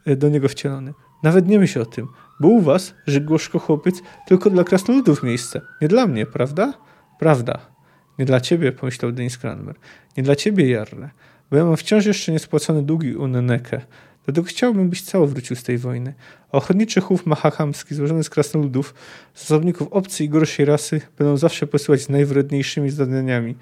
e, 0.06 0.16
do 0.16 0.30
niego 0.30 0.48
wcielony. 0.48 0.94
Nawet 1.24 1.48
nie 1.48 1.60
myśl 1.60 1.82
o 1.82 1.86
tym, 1.86 2.08
bo 2.40 2.48
u 2.48 2.62
was, 2.62 2.94
że 3.08 3.22
Gorzko 3.22 3.60
chłopiec, 3.60 4.02
tylko 4.28 4.50
dla 4.50 4.64
krasnoludów 4.64 5.24
miejsce. 5.24 5.62
Nie 5.82 5.88
dla 5.88 6.08
mnie, 6.08 6.26
prawda? 6.26 6.74
Prawda. 7.20 7.73
Nie 8.20 8.26
dla 8.26 8.42
ciebie, 8.42 8.72
pomyślał 8.72 9.12
Denis 9.12 9.38
Cranmer. 9.38 9.76
Nie 10.18 10.24
dla 10.24 10.36
ciebie, 10.36 10.70
Jarle, 10.70 11.10
bo 11.52 11.58
ja 11.58 11.66
mam 11.66 11.78
wciąż 11.78 12.06
jeszcze 12.06 12.32
niespłacone 12.32 12.82
długi 12.82 13.16
u 13.16 13.28
Neneke. 13.28 13.82
Dlatego 14.26 14.48
chciałbym, 14.48 14.90
byś 14.90 15.02
cało 15.02 15.28
wrócił 15.28 15.56
z 15.56 15.64
tej 15.64 15.78
wojny. 15.78 16.14
A 16.52 16.58
ochotniczy 16.58 17.02
chów 17.02 17.26
mahahamski, 17.26 17.96
złożony 17.96 18.24
z 18.24 18.30
krasnoludów, 18.30 18.94
zasobników 19.36 19.88
obcej 19.92 20.28
i 20.28 20.30
gorszej 20.30 20.66
rasy, 20.66 21.02
będą 21.18 21.38
zawsze 21.38 21.68
posyłać 21.68 22.02
z 22.02 22.10
najwredniejszymi 22.10 22.90
zadaniami 22.90 23.56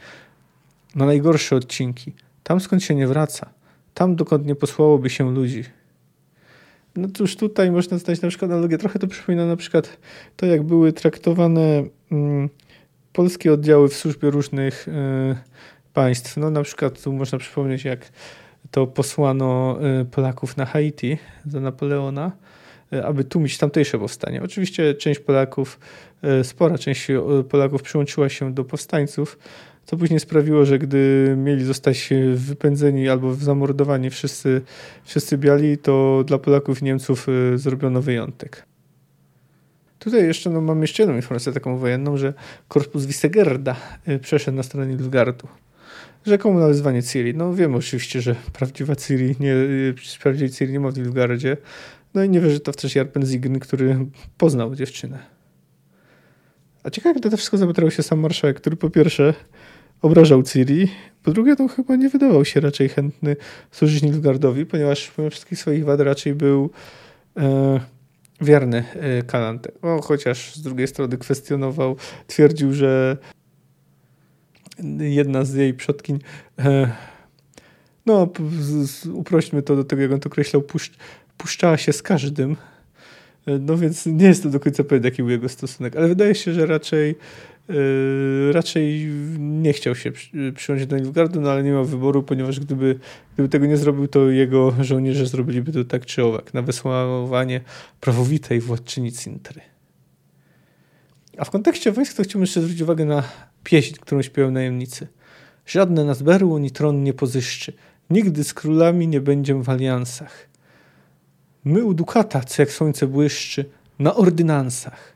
na 0.96 1.06
najgorsze 1.06 1.56
odcinki. 1.56 2.14
Tam, 2.44 2.60
skąd 2.60 2.84
się 2.84 2.96
nie 2.96 3.08
wraca. 3.08 3.50
Tam, 3.94 4.16
dokąd 4.16 4.46
nie 4.46 4.56
posłałoby 4.56 5.10
się 5.10 5.32
ludzi. 5.32 5.64
No 6.96 7.08
cóż, 7.14 7.36
tutaj 7.36 7.72
można 7.72 7.98
znaleźć 7.98 8.22
na 8.22 8.30
przykład 8.30 8.52
analogię. 8.52 8.78
Trochę 8.78 9.00
to 9.00 9.08
przypomina 9.08 9.46
na 9.46 9.56
przykład 9.56 9.98
to, 10.36 10.46
jak 10.46 10.64
były 10.64 10.94
traktowane 10.94 11.84
mm, 12.12 12.50
polskie 13.14 13.54
oddziały 13.54 13.90
w 13.90 13.94
służbie 13.94 14.30
różnych 14.30 14.88
y, 14.88 14.92
państw. 15.94 16.38
No 16.38 16.50
na 16.50 16.64
przykład 16.64 17.02
tu 17.02 17.14
można 17.14 17.38
przypomnieć, 17.38 17.84
jak 17.86 18.10
to 18.72 18.88
posłano 18.88 19.80
y, 20.02 20.06
Polaków 20.06 20.58
na 20.58 20.66
Haiti 20.66 21.18
za 21.46 21.60
Napoleona, 21.60 22.32
y, 22.94 23.06
aby 23.06 23.24
tłumić 23.24 23.58
tamtejsze 23.58 24.00
powstanie. 24.00 24.44
Oczywiście 24.44 24.94
część 24.94 25.20
Polaków, 25.20 25.80
spora 26.44 26.78
część 26.78 27.08
Polaków 27.50 27.82
przyłączyła 27.82 28.30
się 28.30 28.54
do 28.54 28.64
powstańców, 28.64 29.40
co 29.86 29.98
później 29.98 30.20
sprawiło, 30.20 30.66
że 30.66 30.80
gdy 30.80 31.34
mieli 31.38 31.66
zostać 31.66 32.10
wypędzeni 32.36 33.10
albo 33.10 33.34
zamordowani 33.34 34.10
wszyscy, 34.10 34.62
wszyscy 35.04 35.38
biali, 35.38 35.78
to 35.78 36.24
dla 36.28 36.38
Polaków 36.38 36.82
i 36.82 36.86
Niemców 36.86 37.28
zrobiono 37.56 38.02
wyjątek. 38.02 38.71
Tutaj 40.04 40.26
jeszcze 40.28 40.50
no, 40.50 40.62
mam 40.62 40.82
jeszcze 40.82 41.04
jedną 41.04 41.16
informację 41.16 41.54
taką 41.54 41.78
wojenną, 41.78 42.18
że 42.18 42.34
korpus 42.68 43.06
Wisegerda 43.06 43.76
przeszedł 44.22 44.58
na 44.58 44.64
stronę 44.64 44.88
Nilfgaardu 44.88 45.48
rzekomo 46.26 46.60
na 46.60 46.68
wyzwanie 46.68 47.04
Ciri. 47.04 47.34
No 47.36 47.54
wiem 47.54 47.76
oczywiście, 47.76 48.22
że 48.22 48.36
prawdziwa 48.54 48.96
Ciri 48.96 49.36
nie, 49.40 49.56
prawdziwej 50.22 50.50
Ciri 50.50 50.74
nie 50.74 50.80
ma 50.80 50.92
w 50.92 50.98
Nilfgaardzie. 50.98 51.58
No 52.14 52.24
i 52.24 52.30
nie 52.30 52.40
wierzę 52.40 52.60
to 52.60 52.72
w 52.72 52.76
też 52.76 52.96
Jarpen 52.96 53.26
Zign, 53.26 53.60
który 53.60 54.06
poznał 54.38 54.76
dziewczynę. 54.76 55.20
A 56.84 56.90
ciekawe, 56.90 57.20
gdy 57.20 57.30
to 57.30 57.38
wszystko 57.38 57.58
zapytał 57.58 57.92
się 57.92 58.04
sam 58.04 58.20
marszałek, 58.20 58.58
który 58.58 58.76
po 58.76 58.90
pierwsze 58.90 59.34
obrażał 60.02 60.44
Ciri, 60.44 60.88
po 61.24 61.32
drugie 61.32 61.56
to 61.56 61.68
chyba 61.68 61.96
nie 61.96 62.10
wydawał 62.10 62.46
się 62.46 62.60
raczej 62.60 62.90
chętny 62.90 63.36
służyć 63.72 64.04
Nilfgaardowi, 64.04 64.66
ponieważ 64.66 65.12
pomimo 65.12 65.30
wszystkich 65.30 65.60
swoich 65.60 65.86
wad 65.86 66.00
raczej 66.00 66.36
był 66.36 66.70
e, 67.38 67.80
wierny 68.42 68.84
e, 68.94 69.24
Kalante. 69.24 69.72
O, 69.82 70.02
chociaż 70.02 70.56
z 70.56 70.62
drugiej 70.62 70.88
strony 70.88 71.18
kwestionował, 71.18 71.96
twierdził, 72.28 72.74
że 72.74 73.18
jedna 75.00 75.46
z 75.46 75.54
jej 75.54 75.74
przodkiń, 75.74 76.20
e, 76.60 76.92
no 78.06 78.30
uprośćmy 79.14 79.62
to 79.62 79.76
do 79.76 79.84
tego, 79.84 80.02
jak 80.02 80.12
on 80.12 80.20
to 80.20 80.30
określał, 80.30 80.62
puszcz, 80.62 80.98
puszczała 81.38 81.78
się 81.78 81.94
z 81.94 82.02
każdym. 82.02 82.56
E, 83.48 83.60
no 83.60 83.78
więc 83.78 84.06
nie 84.06 84.26
jest 84.26 84.44
to 84.44 84.50
do 84.50 84.60
końca 84.60 84.84
pewien, 84.84 85.04
jaki 85.04 85.18
był 85.18 85.30
jego 85.30 85.50
stosunek, 85.50 85.96
ale 85.96 86.08
wydaje 86.08 86.36
się, 86.36 86.54
że 86.54 86.66
raczej 86.66 87.16
raczej 88.52 89.06
nie 89.40 89.74
chciał 89.74 89.96
się 89.96 90.12
przyjąć 90.56 90.86
do 90.86 90.98
Nilfgaardu, 90.98 91.42
no 91.42 91.52
ale 91.52 91.64
nie 91.64 91.72
miał 91.72 91.86
wyboru, 91.86 92.24
ponieważ 92.24 92.60
gdyby, 92.60 93.00
gdyby 93.34 93.50
tego 93.50 93.66
nie 93.66 93.78
zrobił, 93.78 94.08
to 94.08 94.30
jego 94.30 94.74
żołnierze 94.82 95.26
zrobiliby 95.26 95.72
to 95.72 95.84
tak 95.84 96.06
czy 96.06 96.24
owak, 96.24 96.54
na 96.54 96.62
wysławanie 96.62 97.62
prawowitej 98.02 98.60
władczyni 98.60 99.12
Cintry. 99.12 99.62
A 101.38 101.46
w 101.46 101.50
kontekście 101.50 101.92
wojsk 101.92 102.18
to 102.18 102.24
chciałbym 102.24 102.42
jeszcze 102.42 102.62
zwrócić 102.62 102.82
uwagę 102.82 103.06
na 103.06 103.24
pieśń, 103.64 103.96
którą 104.02 104.22
śpiewają 104.22 104.52
najemnicy. 104.52 105.08
Żadne 105.66 106.06
nas 106.06 106.22
berło, 106.22 106.60
ni 106.60 106.72
tron 106.72 107.04
nie 107.04 107.14
pozyszczy. 107.14 107.74
Nigdy 108.10 108.44
z 108.44 108.54
królami 108.54 109.08
nie 109.08 109.22
będziemy 109.22 109.64
w 109.64 109.70
aliansach. 109.70 110.50
My 111.64 111.84
u 111.86 111.94
dukata, 111.94 112.42
co 112.42 112.62
jak 112.62 112.72
słońce 112.72 113.08
błyszczy, 113.08 113.66
na 114.00 114.16
ordynansach. 114.16 115.11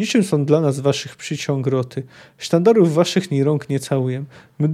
Niczym 0.00 0.24
są 0.24 0.44
dla 0.44 0.60
nas 0.60 0.80
waszych 0.80 1.16
przyciąg 1.16 1.66
roty. 1.66 2.02
Sztandarów 2.38 2.94
waszych 2.94 3.30
ni 3.30 3.44
rąk 3.44 3.68
nie 3.68 3.80
całuję. 3.80 4.24
My 4.58 4.68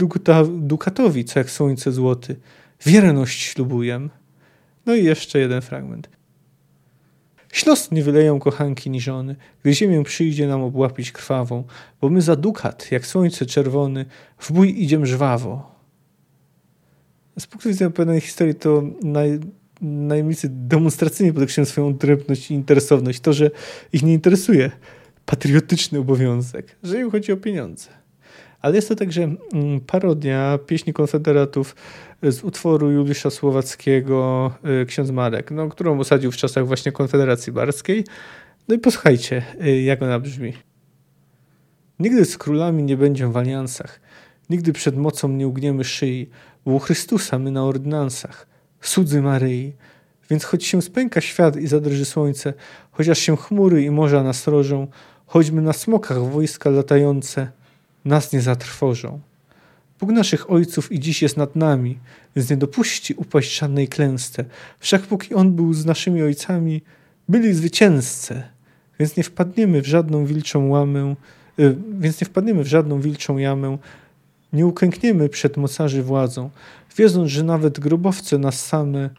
dukatowi, 0.48 1.24
co 1.24 1.38
jak 1.38 1.50
słońce 1.50 1.92
złoty. 1.92 2.36
Wierność 2.86 3.42
ślubuję. 3.42 4.08
No 4.86 4.94
i 4.94 5.04
jeszcze 5.04 5.38
jeden 5.38 5.62
fragment. 5.62 6.08
Ślos 7.52 7.90
nie 7.90 8.02
wyleją 8.02 8.38
kochanki 8.38 8.90
ni 8.90 9.00
żony, 9.00 9.36
gdy 9.62 9.74
ziemię 9.74 10.04
przyjdzie 10.04 10.48
nam 10.48 10.62
obłapić 10.62 11.12
krwawą, 11.12 11.64
bo 12.00 12.08
my 12.08 12.22
za 12.22 12.36
dukat, 12.36 12.92
jak 12.92 13.06
słońce 13.06 13.46
czerwony, 13.46 14.06
w 14.38 14.52
bój 14.52 14.82
idziem 14.82 15.06
żwawo. 15.06 15.74
Z 17.38 17.46
punktu 17.46 17.68
widzenia 17.68 17.90
pewnej 17.90 18.20
historii 18.20 18.54
to 18.54 18.82
naj, 19.02 19.40
demonstracyjnie 20.44 21.32
podkreślają 21.32 21.66
swoją 21.66 21.94
drębność 21.94 22.50
i 22.50 22.54
interesowność. 22.54 23.20
To, 23.20 23.32
że 23.32 23.50
ich 23.92 24.02
nie 24.02 24.12
interesuje 24.12 24.70
patriotyczny 25.26 25.98
obowiązek, 25.98 26.76
że 26.82 27.00
im 27.00 27.10
chodzi 27.10 27.32
o 27.32 27.36
pieniądze. 27.36 27.88
Ale 28.60 28.76
jest 28.76 28.88
to 28.88 28.94
także 28.94 29.22
mm, 29.22 29.80
parodia 29.80 30.58
pieśni 30.66 30.92
konfederatów 30.92 31.76
z 32.22 32.44
utworu 32.44 32.90
Juliusza 32.90 33.30
Słowackiego 33.30 34.50
y, 34.82 34.86
Ksiądz 34.86 35.10
Marek, 35.10 35.50
no, 35.50 35.68
którą 35.68 36.00
osadził 36.00 36.32
w 36.32 36.36
czasach 36.36 36.66
właśnie 36.66 36.92
Konfederacji 36.92 37.52
Barskiej. 37.52 38.04
No 38.68 38.74
i 38.74 38.78
posłuchajcie, 38.78 39.42
y, 39.66 39.82
jak 39.82 40.02
ona 40.02 40.20
brzmi. 40.20 40.52
Nigdy 41.98 42.24
z 42.24 42.38
królami 42.38 42.82
nie 42.82 42.96
będziemy 42.96 43.32
w 43.32 43.36
aliansach, 43.36 44.00
nigdy 44.50 44.72
przed 44.72 44.96
mocą 44.96 45.28
nie 45.28 45.48
ugniemy 45.48 45.84
szyi, 45.84 46.30
bo 46.64 46.72
u 46.72 46.78
Chrystusa 46.78 47.38
my 47.38 47.50
na 47.50 47.64
ordynansach, 47.64 48.46
cudzy 48.80 49.22
Maryi. 49.22 49.72
Więc 50.30 50.44
choć 50.44 50.64
się 50.64 50.82
spęka 50.82 51.20
świat 51.20 51.56
i 51.56 51.66
zadrży 51.66 52.04
słońce, 52.04 52.54
chociaż 52.90 53.18
się 53.18 53.36
chmury 53.36 53.82
i 53.82 53.90
morza 53.90 54.22
nasrożą, 54.22 54.86
choćby 55.26 55.60
na 55.62 55.72
smokach 55.72 56.18
wojska 56.18 56.70
latające, 56.70 57.50
nas 58.04 58.32
nie 58.32 58.40
zatrwożą. 58.40 59.20
Bóg 60.00 60.10
naszych 60.10 60.50
ojców 60.50 60.92
i 60.92 61.00
dziś 61.00 61.22
jest 61.22 61.36
nad 61.36 61.56
nami, 61.56 61.98
więc 62.36 62.50
nie 62.50 62.56
dopuści 62.56 63.14
upaść 63.14 63.58
żadnej 63.58 63.88
klęsce. 63.88 64.44
Wszak 64.78 65.02
póki 65.02 65.34
On 65.34 65.52
był 65.52 65.74
z 65.74 65.84
naszymi 65.86 66.22
ojcami, 66.22 66.82
byli 67.28 67.54
zwycięzcy, 67.54 68.42
więc 68.98 69.16
nie 69.16 69.22
wpadniemy 69.22 69.82
w 69.82 69.86
żadną 69.86 70.26
wilczą 70.26 70.68
łamę, 70.68 71.14
y, 71.58 71.76
więc 71.98 72.20
nie 72.20 72.24
wpadniemy 72.24 72.64
w 72.64 72.66
żadną 72.66 73.00
wilczą 73.00 73.38
jamę, 73.38 73.78
nie 74.52 74.66
uklękniemy 74.66 75.28
przed 75.28 75.56
mocarzy 75.56 76.02
władzą, 76.02 76.50
wiedząc, 76.96 77.30
że 77.30 77.44
nawet 77.44 77.80
grobowce 77.80 78.38
nas 78.38 78.66
same 78.66 79.10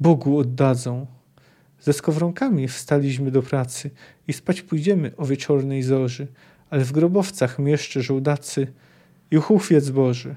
Bogu 0.00 0.38
oddadzą. 0.38 1.06
Ze 1.82 1.92
skowronkami 1.92 2.68
wstaliśmy 2.68 3.30
do 3.30 3.42
pracy 3.42 3.90
i 4.28 4.32
spać 4.32 4.62
pójdziemy 4.62 5.12
o 5.16 5.26
wieczornej 5.26 5.82
zorzy, 5.82 6.26
ale 6.70 6.84
w 6.84 6.92
grobowcach 6.92 7.58
mieszczy 7.58 8.02
żołdacy– 8.02 8.66
i 9.32 9.38
uchwyc 9.38 9.90
Boży. 9.90 10.34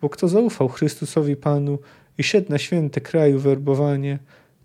Bo 0.00 0.08
kto 0.08 0.28
zaufał 0.28 0.68
Chrystusowi 0.68 1.36
Panu 1.36 1.78
i 2.18 2.22
szedł 2.22 2.52
na 2.52 2.58
święte 2.58 3.00
kraju 3.00 3.38
werbowanie, 3.38 4.18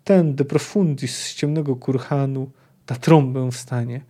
ten 0.04 0.34
de 0.34 0.44
profundis 0.44 1.16
z 1.16 1.34
ciemnego 1.34 1.76
kurhanu 1.76 2.50
da 2.86 2.94
trąbę 2.94 3.50
wstanie. 3.50 4.00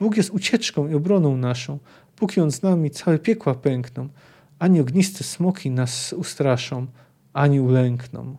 Bóg 0.00 0.16
jest 0.16 0.30
ucieczką 0.30 0.88
i 0.88 0.94
obroną 0.94 1.36
naszą, 1.36 1.78
póki 2.16 2.40
on 2.40 2.50
z 2.50 2.62
nami 2.62 2.90
całe 2.90 3.18
piekła 3.18 3.54
pękną, 3.54 4.08
ani 4.58 4.80
ogniste 4.80 5.24
smoki 5.24 5.70
nas 5.70 6.12
ustraszą. 6.12 6.86
ani 7.32 7.60
ulękną. 7.60 8.36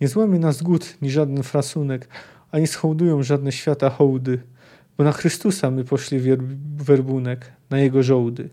Nie 0.00 0.08
złamie 0.08 0.38
nas 0.38 0.62
głód, 0.62 0.96
ni 1.02 1.10
żaden 1.10 1.42
frasunek, 1.42 2.08
ani 2.50 2.66
schołdują 2.66 3.22
żadne 3.22 3.52
świata 3.52 3.90
hołdy, 3.90 4.38
bo 4.98 5.04
na 5.04 5.12
Chrystusa 5.12 5.70
my 5.70 5.84
poszli 5.84 6.20
werbunek, 6.76 7.52
na 7.70 7.78
Jego 7.78 8.02
żołdy. 8.02 8.48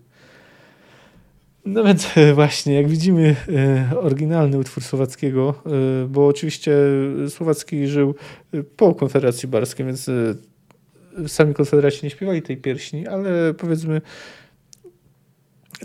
No 1.65 1.84
więc 1.84 2.08
właśnie, 2.34 2.73
jak 2.73 2.88
widzimy, 2.88 3.36
e, 3.49 3.99
oryginalny 3.99 4.58
utwór 4.58 4.84
Słowackiego, 4.84 5.56
e, 5.65 6.08
bo 6.08 6.27
oczywiście 6.27 6.77
Słowacki 7.29 7.88
żył 7.88 8.15
po 8.77 8.95
Konfederacji 8.95 9.47
Barskiej, 9.47 9.86
więc 9.86 10.10
sami 11.27 11.53
konfederaci 11.53 11.99
nie 12.03 12.10
śpiewali 12.10 12.41
tej 12.41 12.58
pierśni, 12.58 13.08
ale 13.08 13.53
powiedzmy 13.53 14.01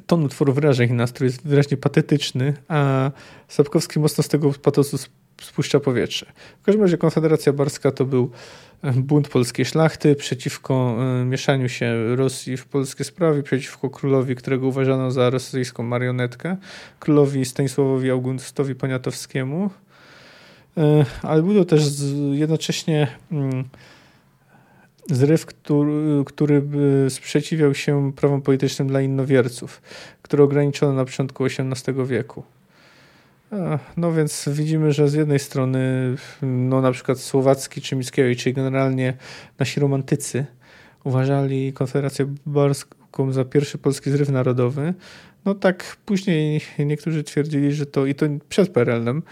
ton 0.06 0.24
utworu 0.24 0.52
wyrażeń 0.52 0.90
i 0.90 0.92
nastrój 0.92 1.26
jest 1.26 1.46
wyraźnie 1.46 1.76
patetyczny, 1.76 2.54
a 2.68 3.10
Sapkowski 3.48 4.00
mocno 4.00 4.24
z 4.24 4.28
tego 4.28 4.52
patosu 4.52 4.98
spuszcza 5.42 5.81
powietrze. 5.81 6.27
W 6.62 6.64
każdym 6.64 6.83
razie 6.83 6.98
Konfederacja 6.98 7.53
Barska 7.53 7.92
to 7.92 8.05
był 8.05 8.31
e, 8.83 8.92
bunt 8.92 9.29
polskiej 9.29 9.64
szlachty 9.64 10.14
przeciwko 10.14 10.96
e, 11.20 11.24
mieszaniu 11.24 11.68
się 11.68 12.16
Rosji 12.16 12.57
w 12.57 12.66
polskie 12.66 13.05
sprawy, 13.05 13.42
przeciwko 13.42 13.90
królowi, 13.90 14.35
którego 14.37 14.66
uważano 14.66 15.11
za 15.11 15.31
rosyjską 15.31 15.83
marionetkę, 15.83 16.57
królowi 17.01 17.44
Stanisławowi 17.44 18.11
Augustowi 18.11 18.74
Poniatowskiemu, 18.74 19.70
e, 20.77 21.05
ale 21.22 21.42
był 21.42 21.55
to 21.55 21.64
też 21.64 21.83
jednocześnie 22.33 23.09
mm, 23.33 23.64
zryw, 25.11 25.46
który, 25.46 26.24
który 26.27 26.62
sprzeciwiał 27.09 27.74
się 27.74 28.12
prawom 28.16 28.42
politycznym 28.42 28.88
dla 28.88 29.01
innowierców, 29.01 29.83
które 30.22 30.44
ograniczono 30.44 30.92
na 30.92 31.05
początku 31.05 31.44
XVIII 31.44 32.07
wieku. 32.07 32.42
No 33.96 34.12
więc 34.12 34.48
widzimy, 34.52 34.92
że 34.92 35.08
z 35.08 35.14
jednej 35.14 35.38
strony 35.38 36.14
no 36.42 36.80
na 36.80 36.92
przykład 36.92 37.18
Słowacki 37.18 37.80
czy 37.80 37.96
Mickiewicz, 37.96 38.42
czyli 38.42 38.54
generalnie 38.54 39.14
nasi 39.58 39.80
romantycy 39.80 40.46
uważali 41.04 41.72
Konfederację 41.72 42.34
Barską 42.46 43.32
za 43.32 43.44
pierwszy 43.44 43.78
polski 43.78 44.11
zryw 44.11 44.28
narodowy. 44.28 44.94
No 45.44 45.54
tak 45.54 45.96
później 46.06 46.61
niektórzy 46.78 47.24
twierdzili, 47.24 47.72
że 47.72 47.87
to 47.87 48.06
i 48.06 48.14
to 48.14 48.26
przed 48.48 48.70
PRL-em, 48.70 49.22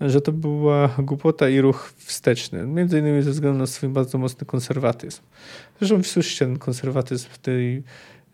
że 0.00 0.20
to 0.20 0.32
była 0.32 0.88
głupota 0.98 1.48
i 1.48 1.60
ruch 1.60 1.92
wsteczny. 1.96 2.66
Między 2.66 2.98
innymi 2.98 3.22
ze 3.22 3.30
względu 3.30 3.58
na 3.58 3.66
swój 3.66 3.88
bardzo 3.88 4.18
mocny 4.18 4.46
konserwatyzm. 4.46 5.22
Zresztą 5.78 6.02
słyszycie 6.02 6.46
ten 6.46 6.58
konserwatyzm 6.58 7.28
w 7.30 7.38
tej 7.38 7.82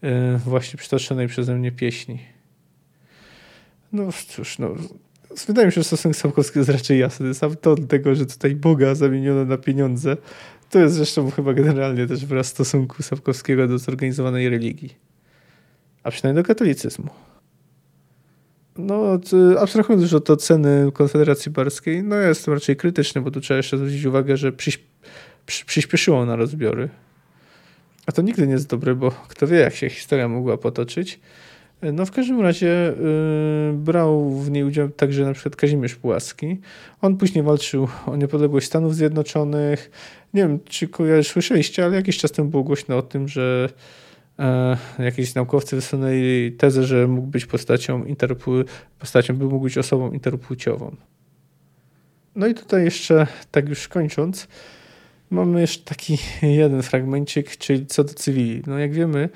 e, 0.03 0.39
właśnie 0.39 0.79
przytoczonej 0.79 1.29
przeze 1.29 1.55
mnie 1.55 1.73
pieśni. 1.73 2.19
No 3.93 4.09
cóż, 4.29 4.59
no, 4.59 4.75
wydaje 5.47 5.67
mi 5.67 5.73
się, 5.73 5.81
że 5.81 5.85
stosunek 5.85 6.17
Sapkowski 6.17 6.59
jest 6.59 6.71
raczej 6.71 6.99
jasny. 6.99 7.35
Sam 7.35 7.57
to 7.57 7.77
tego, 7.77 8.15
że 8.15 8.27
tutaj 8.27 8.57
Boga 8.57 8.95
zamieniono 8.95 9.45
na 9.45 9.57
pieniądze, 9.57 10.17
to 10.71 10.79
jest 10.79 10.95
zresztą 10.95 11.31
chyba 11.31 11.55
generalnie 11.55 12.07
też 12.07 12.27
wyraz 12.27 12.47
stosunku 12.47 13.03
Sapkowskiego 13.03 13.69
do 13.69 13.79
zorganizowanej 13.79 14.49
religii. 14.49 14.97
A 16.03 16.11
przynajmniej 16.11 16.45
do 16.45 16.49
katolicyzmu. 16.49 17.11
No, 18.79 19.19
abstrahując 19.59 20.03
już 20.03 20.13
od 20.13 20.31
oceny 20.31 20.93
Konfederacji 20.93 21.53
Barskiej, 21.53 22.03
no 22.03 22.17
ja 22.17 22.29
jestem 22.29 22.55
raczej 22.55 22.77
krytyczny, 22.77 23.21
bo 23.21 23.31
tu 23.31 23.41
trzeba 23.41 23.57
jeszcze 23.57 23.79
zwrócić 23.79 24.05
uwagę, 24.05 24.37
że 24.37 24.53
przyspieszyło 25.67 26.27
na 26.27 26.37
rozbiory. 26.37 26.89
A 28.07 28.13
to 28.13 28.23
nigdy 28.23 28.47
nie 28.47 28.53
jest 28.53 28.69
dobre, 28.69 28.95
bo 28.95 29.11
kto 29.11 29.47
wie, 29.47 29.57
jak 29.57 29.75
się 29.75 29.91
historia 29.91 30.29
mogła 30.29 30.57
potoczyć. 30.57 31.21
No 31.93 32.07
w 32.07 32.11
każdym 32.11 32.41
razie 32.41 32.67
yy, 32.67 33.79
brał 33.79 34.31
w 34.31 34.51
niej 34.51 34.65
udział 34.65 34.89
także 34.89 35.25
na 35.25 35.33
przykład 35.33 35.57
Kazimierz 35.57 35.95
Pułaski. 35.95 36.61
On 37.01 37.17
później 37.17 37.45
walczył 37.45 37.89
o 38.07 38.17
niepodległość 38.17 38.67
Stanów 38.67 38.95
Zjednoczonych. 38.95 39.91
Nie 40.35 40.43
wiem, 40.43 40.59
czy 40.65 40.89
słyszeliście, 41.23 41.85
ale 41.85 41.97
jakiś 41.97 42.19
czas 42.19 42.33
temu 42.33 42.49
było 42.49 42.63
głośno 42.63 42.97
o 42.97 43.03
tym, 43.03 43.29
że 43.29 43.69
e, 44.39 44.77
jakiś 44.99 45.35
naukowcy 45.35 45.77
wysunęli 45.77 46.53
tezę, 46.53 46.85
że 46.85 47.09
mógł 47.09 47.27
być 47.27 47.47
postacią, 47.47 48.05
interpł- 48.05 48.65
postacią 48.99 49.37
by 49.37 49.45
mógł 49.45 49.65
być 49.65 49.79
osobą 49.79 50.13
interpłciową. 50.13 50.97
No 52.37 52.47
i 52.47 52.55
tutaj 52.55 52.85
jeszcze, 52.85 53.27
tak 53.51 53.69
już 53.69 53.89
kończąc, 53.89 54.49
mamy 55.31 55.61
jeszcze 55.61 55.85
taki 55.85 56.19
jeden 56.43 56.83
fragmencik, 56.83 57.57
czyli 57.57 57.87
co 57.87 58.05
do 58.05 58.15
cywili. 58.15 58.63
No 58.67 58.79
jak 58.79 58.93
wiemy, 58.93 59.29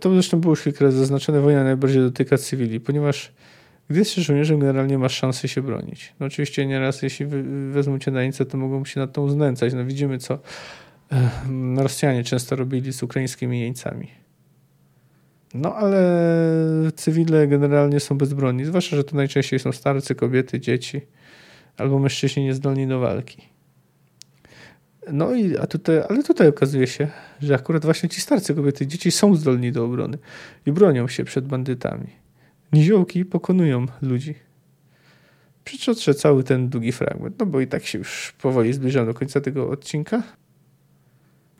to 0.00 0.12
zresztą 0.12 0.40
było 0.40 0.52
już 0.52 0.62
kilka 0.62 0.84
razy 0.84 0.98
zaznaczone, 0.98 1.40
wojna 1.40 1.64
najbardziej 1.64 2.02
dotyka 2.02 2.38
cywili, 2.38 2.80
ponieważ 2.80 3.32
gdy 3.90 3.98
jesteś 3.98 4.24
żołnierzem, 4.24 4.58
generalnie 4.58 4.98
masz 4.98 5.14
szansę 5.14 5.48
się 5.48 5.62
bronić. 5.62 6.12
No 6.20 6.26
oczywiście 6.26 6.66
nieraz, 6.66 7.02
jeśli 7.02 7.26
wezmą 7.70 7.98
cię 7.98 8.10
na 8.10 8.20
to 8.50 8.58
mogą 8.58 8.84
się 8.84 9.00
nad 9.00 9.12
tą 9.12 9.28
znęcać. 9.28 9.74
No 9.74 9.84
widzimy, 9.84 10.18
co 10.18 10.38
Rosjanie 11.76 12.24
często 12.24 12.56
robili 12.56 12.92
z 12.92 13.02
ukraińskimi 13.02 13.60
jeńcami. 13.60 14.08
No 15.54 15.74
ale 15.74 16.02
cywile 16.96 17.46
generalnie 17.46 18.00
są 18.00 18.18
bezbronni, 18.18 18.64
zwłaszcza, 18.64 18.96
że 18.96 19.04
to 19.04 19.16
najczęściej 19.16 19.58
są 19.58 19.72
starcy, 19.72 20.14
kobiety, 20.14 20.60
dzieci 20.60 21.00
albo 21.76 21.98
mężczyźni 21.98 22.44
niezdolni 22.44 22.86
do 22.86 23.00
walki. 23.00 23.51
No 25.12 25.34
i 25.34 25.56
a 25.56 25.66
tutaj, 25.66 26.02
ale 26.08 26.22
tutaj 26.22 26.48
okazuje 26.48 26.86
się, 26.86 27.08
że 27.40 27.54
akurat 27.54 27.84
właśnie 27.84 28.08
ci 28.08 28.20
starcy 28.20 28.54
kobiety, 28.54 28.86
dzieci 28.86 29.10
są 29.10 29.34
zdolni 29.34 29.72
do 29.72 29.84
obrony 29.84 30.18
i 30.66 30.72
bronią 30.72 31.08
się 31.08 31.24
przed 31.24 31.46
bandytami. 31.46 32.06
Niziołki 32.72 33.24
pokonują 33.24 33.86
ludzi. 34.02 34.34
Przytoczę 35.64 36.14
cały 36.14 36.44
ten 36.44 36.68
długi 36.68 36.92
fragment, 36.92 37.38
no 37.38 37.46
bo 37.46 37.60
i 37.60 37.66
tak 37.66 37.86
się 37.86 37.98
już 37.98 38.34
powoli 38.42 38.72
zbliżam 38.72 39.06
do 39.06 39.14
końca 39.14 39.40
tego 39.40 39.70
odcinka. 39.70 40.22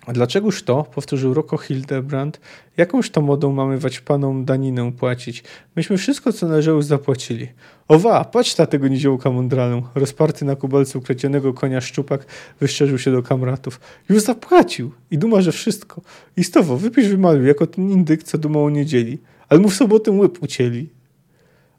A 0.06 0.12
dlaczegoż 0.12 0.62
to, 0.62 0.82
powtórzył 0.82 1.34
Rocco 1.34 1.58
Hildebrand, 1.58 2.40
jakąż 2.76 3.10
to 3.10 3.20
modą 3.20 3.52
mamy 3.52 3.78
wać 3.78 4.00
panom 4.00 4.44
daninę 4.44 4.92
płacić? 4.92 5.44
Myśmy 5.76 5.96
wszystko, 5.96 6.32
co 6.32 6.48
należało, 6.48 6.82
zapłacili. 6.82 7.48
Owa, 7.92 8.24
patrz 8.24 8.56
na 8.58 8.66
tego 8.66 8.88
niziołka 8.88 9.30
mądralę. 9.30 9.82
Rozparty 9.94 10.44
na 10.44 10.56
kubalcu 10.56 11.00
kradzionego 11.00 11.54
konia 11.54 11.80
szczupak 11.80 12.26
wyszczerzył 12.60 12.98
się 12.98 13.12
do 13.12 13.22
kamratów. 13.22 13.80
Już 14.08 14.22
zapłacił 14.22 14.92
i 15.10 15.18
duma, 15.18 15.40
że 15.40 15.52
wszystko. 15.52 16.00
Istowo, 16.36 16.76
wypisz 16.76 17.08
wymaluj, 17.08 17.46
jako 17.46 17.66
ten 17.66 17.90
indyk, 17.90 18.22
co 18.22 18.38
dumał 18.38 18.64
o 18.64 18.70
niedzieli. 18.70 19.18
Ale 19.48 19.60
mu 19.60 19.68
w 19.68 19.74
sobotę 19.74 20.10
łeb 20.10 20.42
ucięli. 20.42 20.88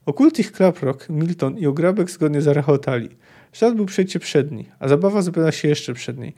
Okultich 0.05 0.51
Klaprok, 0.51 1.09
Milton 1.09 1.57
i 1.57 1.65
Ograbek 1.65 2.11
zgodnie 2.11 2.41
zarechotali. 2.41 3.09
Żart 3.53 3.75
był 3.75 3.85
przecie 3.85 4.19
przedni, 4.19 4.65
a 4.79 4.87
zabawa 4.87 5.21
zrobiła 5.21 5.51
się 5.51 5.67
jeszcze 5.67 5.93
przedniej. 5.93 6.33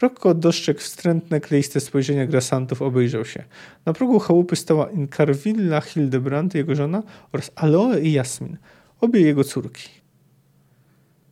Rokko 0.00 0.34
dostrzegł 0.34 0.80
wstrętne, 0.80 1.40
kleiste 1.40 1.80
spojrzenia 1.80 2.26
grasantów, 2.26 2.82
obejrzał 2.82 3.24
się. 3.24 3.44
Na 3.86 3.92
progu 3.92 4.18
chałupy 4.18 4.56
stała 4.56 4.90
Incarvilla 4.90 5.80
Hildebrand, 5.80 6.54
jego 6.54 6.74
żona, 6.74 7.02
oraz 7.32 7.50
Aloe 7.56 8.00
i 8.00 8.12
Jasmin, 8.12 8.56
obie 9.00 9.20
jego 9.20 9.44
córki. 9.44 9.88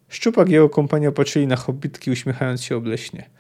Szczupak 0.08 0.48
i 0.48 0.52
jego 0.52 0.68
kompania 0.68 1.12
patrzyli 1.12 1.46
na 1.46 1.56
hobbitki, 1.56 2.10
uśmiechając 2.10 2.62
się 2.62 2.76
obleśnie. 2.76 3.30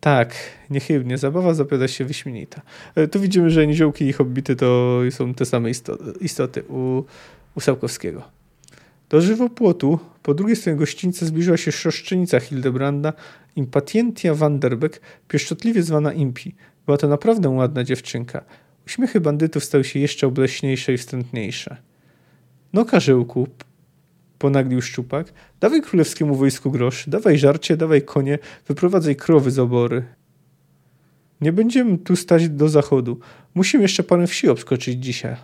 Tak, 0.00 0.34
niechybnie, 0.70 1.18
zabawa 1.18 1.54
zapowiada 1.54 1.88
się 1.88 2.04
wyśmienita. 2.04 2.62
E, 2.94 3.08
tu 3.08 3.20
widzimy, 3.20 3.50
że 3.50 3.66
niziołki 3.66 4.04
i 4.04 4.12
hobbity 4.12 4.56
to 4.56 5.00
są 5.10 5.34
te 5.34 5.44
same 5.44 5.70
istoty 6.20 6.62
u, 6.68 7.04
u 7.54 7.60
Sałkowskiego. 7.60 8.22
Do 9.08 9.20
żywopłotu 9.20 9.98
po 10.22 10.34
drugiej 10.34 10.56
stronie 10.56 10.78
gościńca 10.78 11.26
zbliżyła 11.26 11.56
się 11.56 11.72
szoszczynica 11.72 12.40
Hildebranda, 12.40 13.12
Impatientia 13.56 14.34
Vanderbeck, 14.34 15.00
pieszczotliwie 15.28 15.82
zwana 15.82 16.12
Impi. 16.12 16.54
Była 16.86 16.98
to 16.98 17.08
naprawdę 17.08 17.48
ładna 17.48 17.84
dziewczynka. 17.84 18.44
Uśmiechy 18.86 19.20
bandytów 19.20 19.64
stały 19.64 19.84
się 19.84 19.98
jeszcze 19.98 20.26
obleśniejsze 20.26 20.92
i 20.92 20.98
wstrętniejsze. 20.98 21.76
No, 22.72 22.84
karzełku, 22.84 23.48
ponaglił 24.38 24.82
szczupak, 24.82 25.32
dawaj 25.60 25.82
królewskiemu 25.82 26.34
wojsku 26.34 26.70
grosz, 26.70 27.08
dawaj 27.08 27.38
żarcie, 27.38 27.76
dawaj 27.76 28.02
konie, 28.02 28.38
wyprowadzaj 28.68 29.16
krowy 29.16 29.50
z 29.50 29.58
obory. 29.58 30.04
Nie 31.40 31.52
będziemy 31.52 31.98
tu 31.98 32.16
stać 32.16 32.48
do 32.48 32.68
zachodu. 32.68 33.20
Musimy 33.54 33.82
jeszcze 33.82 34.02
parę 34.02 34.26
wsi 34.26 34.48
obskoczyć 34.48 35.04
dzisiaj. 35.04 35.36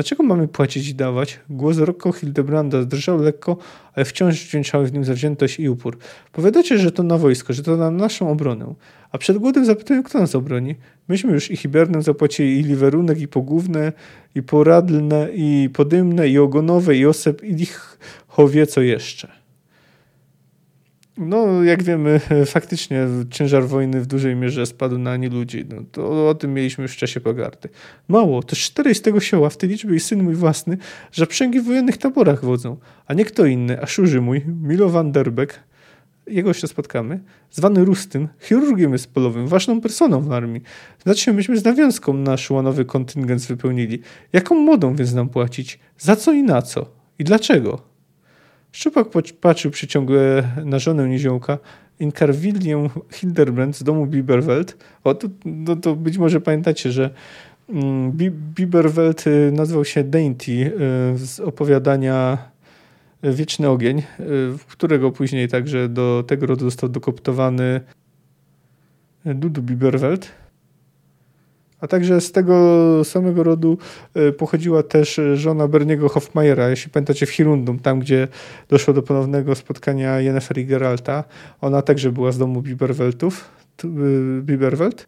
Dlaczego 0.00 0.22
mamy 0.22 0.48
płacić 0.48 0.88
i 0.88 0.94
dawać? 0.94 1.40
Głos 1.50 1.78
Rocco 1.78 2.12
Hildebranda 2.12 2.84
drżał 2.84 3.22
lekko, 3.22 3.56
ale 3.94 4.04
wciąż 4.04 4.34
dźwięczały 4.34 4.86
w 4.86 4.92
nim 4.92 5.04
zawziętość 5.04 5.60
i 5.60 5.68
upór. 5.68 5.98
Powiadacie, 6.32 6.78
że 6.78 6.92
to 6.92 7.02
na 7.02 7.18
wojsko, 7.18 7.52
że 7.52 7.62
to 7.62 7.76
na 7.76 7.90
naszą 7.90 8.30
obronę. 8.30 8.74
A 9.12 9.18
przed 9.18 9.38
głodem 9.38 9.64
zapytają, 9.64 10.02
kto 10.02 10.18
nas 10.18 10.34
obroni. 10.34 10.74
Myśmy 11.08 11.32
już 11.32 11.50
i 11.50 11.56
Hibernem 11.56 12.02
zapłacili 12.02 12.60
i 12.60 12.62
liwerunek, 12.62 13.20
i 13.20 13.28
pogłówne, 13.28 13.92
i 14.34 14.42
poradlne, 14.42 15.28
i 15.34 15.70
podymne, 15.72 16.28
i 16.28 16.38
ogonowe, 16.38 16.96
i 16.96 17.06
osep, 17.06 17.44
i 17.44 17.54
lichowie, 17.54 18.66
co 18.66 18.80
jeszcze. 18.80 19.39
No, 21.20 21.64
jak 21.64 21.82
wiemy, 21.82 22.20
faktycznie 22.46 23.06
ciężar 23.30 23.66
wojny 23.66 24.00
w 24.00 24.06
dużej 24.06 24.36
mierze 24.36 24.66
spadł 24.66 24.98
na 24.98 25.16
nie 25.16 25.28
ludzi. 25.28 25.64
No, 25.68 25.82
to 25.92 26.28
o 26.28 26.34
tym 26.34 26.54
mieliśmy 26.54 26.82
już 26.82 26.92
w 26.92 26.96
czasie 26.96 27.20
pogardy. 27.20 27.68
Mało, 28.08 28.42
to 28.42 28.56
cztery 28.56 28.94
z 28.94 29.02
tego 29.02 29.20
sioła 29.20 29.50
w 29.50 29.56
tej 29.56 29.68
liczbie 29.68 29.96
i 29.96 30.00
syn 30.00 30.22
mój 30.22 30.34
własny, 30.34 30.76
że 31.12 31.26
przęgi 31.26 31.60
w 31.60 31.64
wojennych 31.64 31.96
taborach 31.96 32.44
wodzą, 32.44 32.76
a 33.06 33.14
nie 33.14 33.24
kto 33.24 33.46
inny, 33.46 33.82
a 33.82 33.86
szurzy 33.86 34.20
mój, 34.20 34.44
Milo 34.62 34.88
van 34.88 35.12
der 35.12 35.32
Beek, 35.32 35.60
jego 36.26 36.50
jeszcze 36.50 36.68
spotkamy, 36.68 37.20
zwany 37.50 37.84
Rustym, 37.84 38.28
chirurgiem 38.40 38.92
jest 38.92 39.12
polowym, 39.12 39.46
ważną 39.46 39.80
personą 39.80 40.20
w 40.20 40.32
armii. 40.32 40.62
Znaczy, 41.02 41.32
myśmy 41.32 41.56
z 41.56 41.64
nawiązką 41.64 42.12
nasz 42.12 42.50
łanowy 42.50 42.84
kontyngent 42.84 43.46
wypełnili. 43.46 44.00
Jaką 44.32 44.54
modą 44.54 44.94
więc 44.96 45.14
nam 45.14 45.28
płacić? 45.28 45.78
Za 45.98 46.16
co 46.16 46.32
i 46.32 46.42
na 46.42 46.62
co? 46.62 46.86
I 47.18 47.24
dlaczego? 47.24 47.89
Szczupak 48.72 49.06
patrzył 49.40 49.70
przyciągle 49.70 50.48
na 50.64 50.78
żonę 50.78 51.08
niziołka, 51.08 51.58
Inkarwilię 52.00 52.88
Hildebrand 53.12 53.76
z 53.76 53.82
domu 53.82 54.06
Biberwelt. 54.06 54.76
O, 55.04 55.14
to, 55.14 55.28
no 55.44 55.76
to 55.76 55.96
być 55.96 56.18
może 56.18 56.40
pamiętacie, 56.40 56.92
że 56.92 57.10
mm, 57.68 58.12
Biberwelt 58.54 59.26
y, 59.26 59.52
nazywał 59.52 59.84
się 59.84 60.04
Dainty 60.04 60.52
y, 60.52 60.72
z 61.18 61.40
opowiadania 61.40 62.38
Wieczny 63.22 63.68
Ogień, 63.68 63.98
y, 63.98 64.02
którego 64.68 65.12
później 65.12 65.48
także 65.48 65.88
do 65.88 66.24
tego 66.26 66.56
został 66.56 66.88
dokoptowany 66.88 67.80
Dudu 69.24 69.62
Biberwelt. 69.62 70.39
A 71.80 71.86
także 71.88 72.20
z 72.20 72.32
tego 72.32 73.04
samego 73.04 73.42
rodu 73.42 73.78
e, 74.14 74.32
pochodziła 74.32 74.82
też 74.82 75.20
żona 75.34 75.68
Berniego 75.68 76.08
Hofmajera, 76.08 76.70
jeśli 76.70 76.90
pamiętacie 76.90 77.26
w 77.26 77.30
Hirundum, 77.30 77.78
tam 77.78 78.00
gdzie 78.00 78.28
doszło 78.68 78.94
do 78.94 79.02
ponownego 79.02 79.54
spotkania 79.54 80.20
Yennefer 80.20 80.58
i 80.58 80.66
Geralta. 80.66 81.24
Ona 81.60 81.82
także 81.82 82.12
była 82.12 82.32
z 82.32 82.38
domu 82.38 82.62
Biberweltów, 82.62 83.50
e, 83.84 83.88
Biberwelt. 84.42 85.06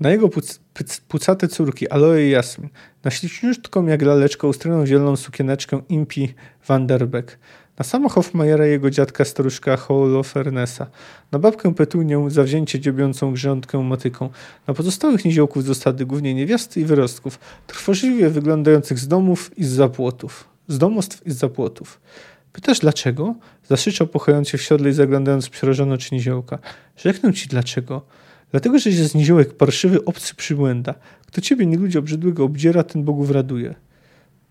Na 0.00 0.10
jego 0.10 0.28
puc, 0.28 0.60
puc, 0.74 1.00
pucate 1.00 1.48
córki 1.48 1.88
Aloe 1.88 2.22
i 2.22 2.30
Jasmin, 2.30 2.68
na 3.04 3.10
śliczniutką 3.10 3.86
jak 3.86 4.02
laleczkę 4.02 4.46
ustrojną 4.46 4.86
zieloną 4.86 5.16
sukieneczkę 5.16 5.82
Impi 5.88 6.34
Vanderbeck, 6.68 7.38
na 7.78 7.84
samo 7.84 8.08
Hofmajera 8.08 8.66
jego 8.66 8.90
dziadka 8.90 9.24
staruszka 9.24 9.76
Holofernesa, 9.76 10.86
na 11.32 11.38
babkę 11.38 11.74
Petunię 11.74 12.24
zawzięcie 12.28 12.80
dziobiącą 12.80 13.32
grządkę 13.32 13.78
motyką, 13.78 14.30
na 14.66 14.74
pozostałych 14.74 15.24
niziołków 15.24 15.64
z 15.64 15.70
osady, 15.70 16.06
głównie 16.06 16.34
niewiasty 16.34 16.80
i 16.80 16.84
wyrostków, 16.84 17.38
trwożliwie 17.66 18.30
wyglądających 18.30 18.98
z 18.98 19.08
domów 19.08 19.58
i 19.58 19.64
z 19.64 19.70
zapłotów, 19.70 20.48
z 20.68 20.78
domostw 20.78 21.26
i 21.26 21.30
z 21.30 21.36
zapłotów. 21.36 22.00
Pytasz 22.52 22.78
dlaczego? 22.78 23.34
Zasyczał 23.68 24.06
pochając 24.06 24.48
w 24.48 24.62
siodle 24.62 24.90
i 24.90 24.92
zaglądając 24.92 25.48
przerażono 25.48 25.98
czy 25.98 26.14
niziołka. 26.14 26.58
Rzeknę 26.96 27.32
ci 27.32 27.48
dlaczego. 27.48 28.02
Dlatego, 28.50 28.78
że 28.78 28.90
jest 28.90 29.14
niziołek 29.14 29.54
parszywy, 29.54 30.04
obcy 30.04 30.34
przybłęda. 30.34 30.94
Kto 31.26 31.40
ciebie 31.40 31.66
nie 31.66 31.76
ludzi 31.76 31.98
obrzydłego 31.98 32.44
obdziera, 32.44 32.82
ten 32.82 33.04
Bogów 33.04 33.30
raduje. 33.30 33.74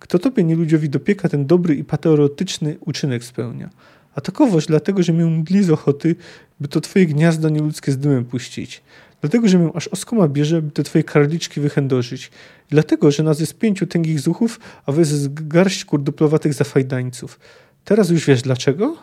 Kto 0.01 0.19
tobie 0.19 0.43
nie 0.43 0.55
ludziowi 0.55 0.89
dopieka, 0.89 1.29
ten 1.29 1.45
dobry 1.45 1.75
i 1.75 1.83
patriotyczny 1.83 2.77
uczynek 2.79 3.23
spełnia. 3.23 3.69
A 4.15 4.21
takowoż 4.21 4.65
dlatego, 4.65 5.03
że 5.03 5.13
mię 5.13 5.25
mdli 5.25 5.63
z 5.63 5.69
ochoty, 5.69 6.15
by 6.59 6.67
to 6.67 6.81
twoje 6.81 7.05
gniazdo 7.05 7.49
nieludzkie 7.49 7.91
z 7.91 7.97
dymem 7.97 8.25
puścić. 8.25 8.81
Dlatego, 9.21 9.47
że 9.47 9.57
mię 9.57 9.69
aż 9.73 9.87
oskoma 9.87 10.27
bierze, 10.27 10.61
by 10.61 10.71
te 10.71 10.83
twoje 10.83 11.03
karliczki 11.03 11.61
wychędożyć. 11.61 12.31
Dlatego, 12.69 13.11
że 13.11 13.23
nas 13.23 13.39
jest 13.39 13.57
pięciu 13.57 13.87
tęgich 13.87 14.19
zuchów, 14.19 14.59
a 14.85 14.91
wy 14.91 14.99
jest 14.99 15.47
garść 15.47 15.85
kurduplowatych 15.85 16.53
zafajdańców. 16.53 17.39
Teraz 17.85 18.09
już 18.09 18.25
wiesz 18.25 18.41
dlaczego? 18.41 18.97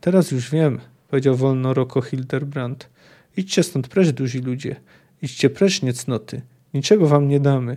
Teraz 0.00 0.30
już 0.30 0.50
wiem, 0.50 0.80
powiedział 1.08 1.36
wolno 1.36 1.74
Roko 1.74 2.02
Hildebrand. 2.02 2.88
Idźcie 3.36 3.62
stąd 3.62 3.88
precz, 3.88 4.08
duzi 4.08 4.38
ludzie. 4.38 4.76
Idźcie 5.22 5.50
precz, 5.50 5.82
niecnoty. 5.82 6.42
Niczego 6.74 7.06
wam 7.06 7.28
nie 7.28 7.40
damy. 7.40 7.76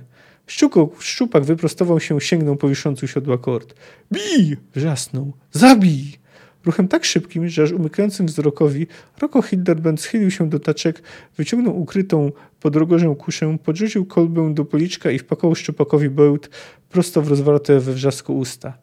Szczupak 0.99 1.43
wyprostował 1.43 1.99
się, 1.99 2.21
sięgnął 2.21 2.55
po 2.55 2.69
wiszący 2.69 3.07
siodła 3.07 3.37
kord. 3.37 3.73
Bij! 4.11 4.57
wrzasnął. 4.75 5.33
Zabij! 5.51 6.19
Ruchem 6.65 6.87
tak 6.87 7.05
szybkim, 7.05 7.49
że 7.49 7.63
aż 7.63 7.71
umykającym 7.71 8.25
wzrokowi, 8.25 8.87
Roko 9.21 9.41
Hilderband 9.41 10.01
schylił 10.01 10.31
się 10.31 10.49
do 10.49 10.59
taczek, 10.59 11.01
wyciągnął 11.37 11.81
ukrytą 11.81 12.31
pod 12.59 12.75
rogorzem 12.75 13.15
kuszę, 13.15 13.57
podrzucił 13.63 14.05
kolbę 14.05 14.53
do 14.53 14.65
policzka 14.65 15.11
i 15.11 15.19
wpakował 15.19 15.55
szczupakowi 15.55 16.09
bełt 16.09 16.49
prosto 16.89 17.21
w 17.21 17.27
rozwarte 17.27 17.79
we 17.79 17.93
wrzasku 17.93 18.37
usta. 18.37 18.77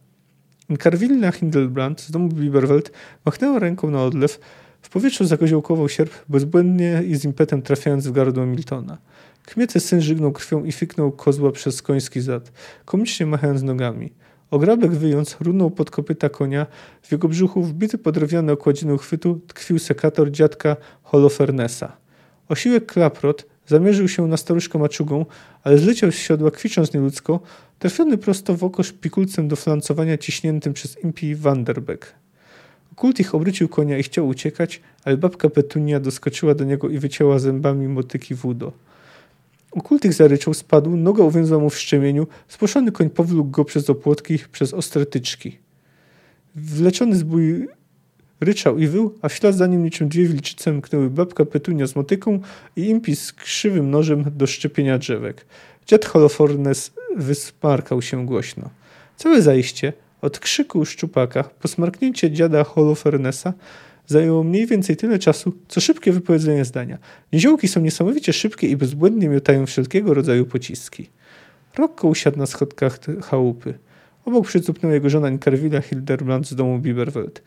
Karwilna 0.79 1.33
Hildebrand 1.33 2.01
z 2.01 2.11
domu 2.11 2.29
Biberwelt 2.29 2.93
machnęła 3.25 3.59
ręką 3.59 3.91
na 3.91 4.05
odlew, 4.05 4.41
w 4.83 4.89
powietrzu 4.89 5.25
zakoziołkował 5.25 5.89
sierp, 5.89 6.13
bezbłędnie 6.29 7.03
i 7.07 7.17
z 7.17 7.25
impetem 7.25 7.63
trafiając 7.63 8.07
w 8.07 8.13
gardło 8.13 8.47
Miltona. 8.47 8.99
Kmiety 9.47 9.81
syn 9.81 10.01
żygnął 10.01 10.33
krwią 10.33 10.65
i 10.65 10.73
fiknął 10.73 11.13
kozła 11.13 11.53
przez 11.53 11.83
koński 11.83 12.21
zad, 12.21 12.53
komicznie 12.85 13.27
machając 13.27 13.63
nogami. 13.63 14.13
Ograbek 14.51 14.91
wyjąc, 14.91 15.37
runął 15.41 15.71
pod 15.71 15.91
kopyta 15.91 16.29
konia, 16.29 16.67
w 17.03 17.13
jego 17.13 17.29
brzuchu, 17.29 17.63
wbity 17.63 17.99
pod 17.99 18.15
drewniane 18.15 18.53
okładziny 18.53 18.95
uchwytu, 18.95 19.41
tkwił 19.47 19.79
sekator 19.79 20.31
dziadka 20.31 20.77
Holofernesa. 21.03 21.97
Osiłek 22.49 22.87
klaprot 22.87 23.47
zamierzył 23.67 24.09
się 24.09 24.27
na 24.27 24.37
staruszkę 24.37 24.79
maczugą, 24.79 25.27
ale 25.63 25.79
zleciał 25.79 26.13
z 26.13 26.15
siodła, 26.15 26.51
kwicząc 26.51 26.95
nieludzko, 26.95 27.41
trafiony 27.79 28.19
prosto 28.19 28.55
w 28.55 28.65
oko 28.65 28.83
szpikulcem 28.83 29.49
do 29.49 29.57
flancowania 29.57 30.19
ciśniętym 30.19 30.73
przez 30.73 31.05
Impi 31.05 31.35
Vanderbeck. 31.35 32.15
Kultich 32.97 33.35
obrócił 33.35 33.69
konia 33.69 33.99
i 33.99 34.03
chciał 34.03 34.29
uciekać, 34.29 34.81
ale 35.05 35.17
babka 35.17 35.51
Petunia 35.51 36.01
doskoczyła 36.01 36.55
do 36.55 36.65
niego 36.65 36.89
i 36.89 36.99
wycięła 36.99 37.39
zębami 37.39 37.89
motyki 37.89 38.35
wudo. 38.35 38.73
Okultych 39.71 40.15
zaryczał, 40.15 40.55
spadł, 40.55 40.97
noga 40.97 41.25
uwiązła 41.25 41.59
mu 41.59 41.71
w 41.71 41.79
szczemieniu, 41.79 42.27
spuszczony 42.49 42.93
koń 42.93 43.11
powlókł 43.11 43.51
go 43.51 43.65
przez 43.65 43.91
opłotki, 43.91 44.39
przez 44.53 44.75
ostre 44.75 45.07
tyczki. 45.07 45.59
Wleczony 46.55 47.17
zbój 47.17 47.69
ryczał 48.41 48.79
i 48.79 48.87
wył, 48.87 49.15
a 49.23 49.29
w 49.29 49.35
ślad 49.35 49.55
za 49.55 49.67
nim 49.67 49.85
niczym 49.85 50.09
dwie 50.09 50.27
wilczyce 50.27 50.73
mknęły 50.73 51.11
babka 51.11 51.45
Petunia 51.45 51.87
z 51.87 51.97
motyką 51.97 52.41
i 52.77 52.89
impis 52.89 53.25
z 53.25 53.33
krzywym 53.33 53.91
nożem 53.91 54.25
do 54.37 54.47
szczepienia 54.47 54.99
drzewek. 54.99 55.47
Dziad 55.87 56.05
Holofornes 56.05 56.93
wysmarkał 57.17 58.03
się 58.03 58.27
głośno. 58.27 58.71
Całe 59.17 59.43
zajście, 59.43 59.93
od 60.23 60.39
krzyku 60.39 60.85
szczupaka 60.85 61.43
po 61.43 61.69
smarknięcie 61.69 62.31
dziada 62.31 62.65
Holofernesa 62.65 63.53
zajęło 64.07 64.45
mniej 64.45 64.67
więcej 64.67 64.97
tyle 64.97 65.19
czasu, 65.19 65.53
co 65.69 65.81
szybkie 65.81 66.13
wypowiedzenie 66.13 66.65
zdania. 66.65 66.99
Niziołki 67.33 67.69
są 67.69 67.81
niesamowicie 67.81 68.33
szybkie 68.33 68.69
i 68.69 68.77
bezbłędnie 68.77 69.29
miotają 69.29 69.67
wszelkiego 69.67 70.15
rodzaju 70.15 70.47
pociski. 70.47 71.09
Rocco 71.77 72.09
usiadł 72.09 72.39
na 72.39 72.47
schodkach 72.47 72.99
chałupy. 73.23 73.75
Obok 74.25 74.47
przycupnęła 74.47 74.95
jego 74.95 75.11
żona 75.11 75.29
Inkarwila 75.29 75.81
Hildebrand 75.81 76.49
z 76.49 76.55
domu 76.55 76.79
Biberwelt. 76.79 77.43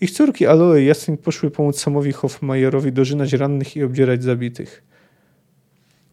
Ich 0.00 0.10
córki 0.10 0.46
Aloe 0.46 0.82
i 0.82 0.86
Jasmin 0.86 1.16
poszły 1.16 1.50
pomóc 1.50 1.80
Samowi 1.80 2.12
Hofmajerowi 2.12 2.92
dożynać 2.92 3.32
rannych 3.32 3.76
i 3.76 3.82
obdzierać 3.82 4.22
zabitych. 4.22 4.82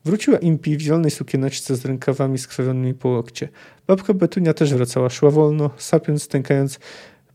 Wróciła 0.06 0.38
Impi 0.38 0.78
w 0.78 0.82
zielonej 0.82 1.12
sukieneczce 1.12 1.76
z 1.76 1.86
rękawami 1.86 2.38
skrwawionymi 2.38 2.94
po 2.94 3.10
łokcie. 3.10 3.50
Babka 3.88 4.14
Betunia 4.14 4.54
też 4.54 4.74
wracała, 4.74 5.10
szła 5.10 5.32
wolno, 5.32 5.70
sapiąc, 5.78 6.24
stękając 6.24 6.80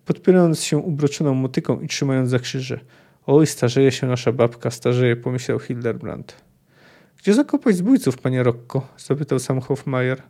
podpierając 0.09 0.63
się 0.63 0.79
ubroczoną 0.79 1.35
motyką 1.35 1.81
i 1.81 1.89
trzymając 1.89 2.31
za 2.31 2.39
krzyże. 2.39 2.81
Oj, 3.27 3.47
starzeje 3.47 3.93
się 3.93 4.07
nasza 4.07 4.33
babka, 4.33 4.71
starzeje, 4.71 5.17
pomyślał 5.17 5.59
Hildebrand. 5.59 6.37
Gdzie 7.19 7.35
zakopać 7.35 7.77
zbójców, 7.77 8.19
panie 8.19 8.43
Rocco? 8.43 8.87
zapytał 8.99 9.39
sam 9.39 9.61
Hofmeier. 9.61 10.23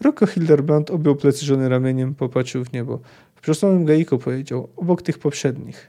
Rocco 0.00 0.26
Hildebrand 0.26 0.90
objął 0.90 1.16
plecy 1.16 1.46
żony 1.46 1.68
ramieniem, 1.68 2.14
popatrzył 2.14 2.64
w 2.64 2.72
niebo. 2.72 3.00
W 3.34 3.40
przosłowym 3.40 3.84
gaiku 3.84 4.18
powiedział, 4.18 4.68
obok 4.76 5.02
tych 5.02 5.18
poprzednich. 5.18 5.88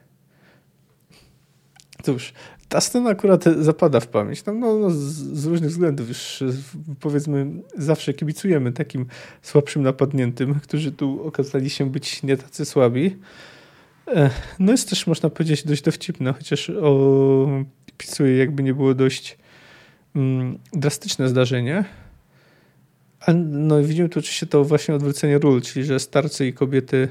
Cóż, 2.03 2.33
ta 2.73 2.81
scena 2.81 3.09
akurat 3.09 3.43
zapada 3.43 3.99
w 3.99 4.07
pamięć. 4.07 4.45
No, 4.45 4.53
no, 4.53 4.77
no 4.77 4.89
z, 4.89 4.95
z, 4.95 5.45
różnych 5.45 5.69
względów 5.69 6.07
już 6.07 6.43
powiedzmy 6.99 7.47
zawsze 7.77 8.13
kibicujemy 8.13 8.71
takim 8.71 9.05
słabszym 9.41 9.83
napadniętym, 9.83 10.59
którzy 10.59 10.91
tu 10.91 11.27
okazali 11.27 11.69
się 11.69 11.91
być 11.91 12.23
nie 12.23 12.37
tacy 12.37 12.65
słabi. 12.65 13.17
E, 14.07 14.29
no 14.59 14.71
jest 14.71 14.89
też 14.89 15.07
można 15.07 15.29
powiedzieć 15.29 15.65
dość 15.65 15.81
dowcipna, 15.81 16.33
chociaż 16.33 16.69
opisuje 16.69 18.37
jakby 18.37 18.63
nie 18.63 18.73
było 18.73 18.93
dość 18.93 19.37
mm, 20.15 20.57
drastyczne 20.73 21.29
zdarzenie. 21.29 21.85
A 23.19 23.33
no 23.33 23.83
widzimy 23.83 24.09
tu 24.09 24.19
oczywiście 24.19 24.45
to 24.45 24.63
właśnie 24.63 24.95
odwrócenie 24.95 25.37
ról, 25.37 25.61
czyli 25.61 25.85
że 25.85 25.99
starcy 25.99 26.47
i 26.47 26.53
kobiety 26.53 27.07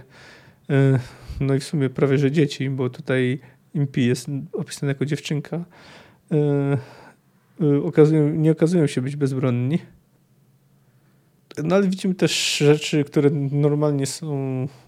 e, 0.70 0.98
no 1.40 1.54
i 1.54 1.60
w 1.60 1.64
sumie 1.64 1.90
prawie 1.90 2.18
że 2.18 2.30
dzieci, 2.30 2.70
bo 2.70 2.90
tutaj 2.90 3.40
Impi 3.74 4.06
jest 4.06 4.26
opisana 4.52 4.90
jako 4.90 5.04
dziewczynka, 5.04 5.64
yy, 6.30 7.84
okazują, 7.84 8.28
nie 8.28 8.52
okazują 8.52 8.86
się 8.86 9.00
być 9.00 9.16
bezbronni. 9.16 9.78
no 11.64 11.76
ale 11.76 11.88
widzimy 11.88 12.14
też 12.14 12.56
rzeczy, 12.58 13.04
które 13.04 13.30
normalnie 13.50 14.06
są, 14.06 14.28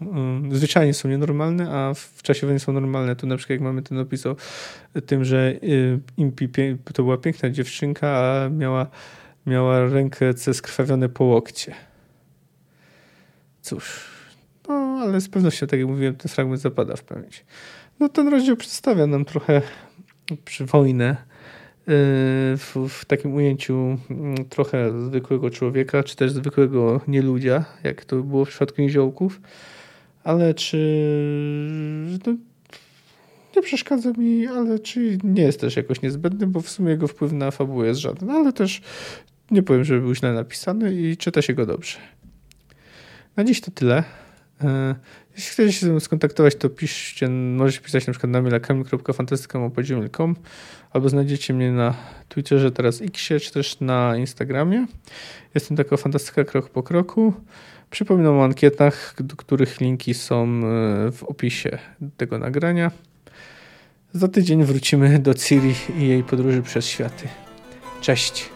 um, 0.00 0.56
zwyczajnie 0.56 0.94
są 0.94 1.08
nienormalne, 1.08 1.70
a 1.70 1.94
w 1.94 2.22
czasie 2.22 2.46
wojny 2.46 2.60
są 2.60 2.72
normalne. 2.72 3.16
Tu 3.16 3.26
na 3.26 3.36
przykład 3.36 3.54
jak 3.54 3.60
mamy 3.60 3.82
ten 3.82 3.98
opis 3.98 4.26
o 4.26 4.36
tym, 5.06 5.24
że 5.24 5.54
Impi 6.16 6.48
to 6.94 7.02
była 7.02 7.18
piękna 7.18 7.50
dziewczynka, 7.50 8.08
a 8.08 8.48
miała, 8.48 8.86
miała 9.46 9.88
rękę 9.88 10.32
skrwawione 10.52 11.08
po 11.08 11.24
łokcie. 11.24 11.74
Cóż, 13.62 14.04
no 14.68 14.74
ale 14.74 15.20
z 15.20 15.28
pewnością, 15.28 15.66
tak 15.66 15.80
jak 15.80 15.88
mówiłem, 15.88 16.16
ten 16.16 16.28
fragment 16.28 16.60
zapada 16.60 16.96
w 16.96 17.02
pamięć. 17.02 17.44
No 18.00 18.08
ten 18.08 18.28
rozdział 18.28 18.56
przedstawia 18.56 19.06
nam 19.06 19.24
trochę 19.24 19.62
przy 20.44 20.66
wojnę 20.66 21.16
w, 22.56 22.86
w, 22.88 23.04
takim 23.04 23.34
ujęciu 23.34 23.98
mm, 24.10 24.44
trochę 24.48 25.02
zwykłego 25.06 25.50
człowieka, 25.50 26.02
czy 26.02 26.16
też 26.16 26.32
zwykłego 26.32 27.00
nieludzia, 27.08 27.64
jak 27.84 28.04
to 28.04 28.22
było 28.22 28.44
w 28.44 28.48
przypadku 28.48 28.82
niziołków, 28.82 29.40
ale 30.24 30.54
czy 30.54 30.78
no, 32.26 32.34
nie 33.56 33.62
przeszkadza 33.62 34.10
mi, 34.10 34.46
ale 34.46 34.78
czy 34.78 35.18
nie 35.24 35.42
jest 35.42 35.60
też 35.60 35.76
jakoś 35.76 36.02
niezbędny, 36.02 36.46
bo 36.46 36.60
w 36.60 36.68
sumie 36.70 36.90
jego 36.90 37.08
wpływ 37.08 37.32
na 37.32 37.50
fabułę 37.50 37.86
jest 37.86 38.00
żaden, 38.00 38.30
ale 38.30 38.52
też 38.52 38.80
nie 39.50 39.62
powiem, 39.62 39.84
żeby 39.84 40.00
był 40.00 40.14
źle 40.14 40.32
napisany 40.32 40.94
i 40.94 41.16
czyta 41.16 41.42
się 41.42 41.54
go 41.54 41.66
dobrze. 41.66 41.98
Na 43.36 43.44
dziś 43.44 43.60
to 43.60 43.70
tyle. 43.70 44.04
E, 44.64 44.94
jeśli 45.36 45.50
chcecie 45.50 45.72
się 45.72 46.00
skontaktować, 46.00 46.56
to 46.56 46.68
piszcie, 46.68 47.28
możecie 47.28 47.80
pisać 47.80 48.06
na 48.06 48.12
przykład 48.12 48.32
na 48.32 48.42
maila 48.42 48.60
kamil.fantastyka.com 48.60 50.36
albo 50.90 51.08
znajdziecie 51.08 51.54
mnie 51.54 51.72
na 51.72 51.94
Twitterze, 52.28 52.72
teraz 52.72 53.02
Xie, 53.02 53.40
czy 53.40 53.52
też 53.52 53.80
na 53.80 54.16
Instagramie. 54.16 54.86
Jestem 55.54 55.76
taka 55.76 55.96
fantastyka 55.96 56.44
krok 56.44 56.70
po 56.70 56.82
kroku. 56.82 57.32
Przypominam 57.90 58.38
o 58.38 58.44
ankietach, 58.44 59.14
do 59.20 59.36
których 59.36 59.80
linki 59.80 60.14
są 60.14 60.44
e, 60.44 61.12
w 61.12 61.22
opisie 61.22 61.78
tego 62.16 62.38
nagrania. 62.38 62.90
Za 64.12 64.28
tydzień 64.28 64.64
wrócimy 64.64 65.18
do 65.18 65.34
Ciri 65.34 65.74
i 65.98 66.08
jej 66.08 66.24
podróży 66.24 66.62
przez 66.62 66.86
światy. 66.86 67.28
Cześć! 68.00 68.53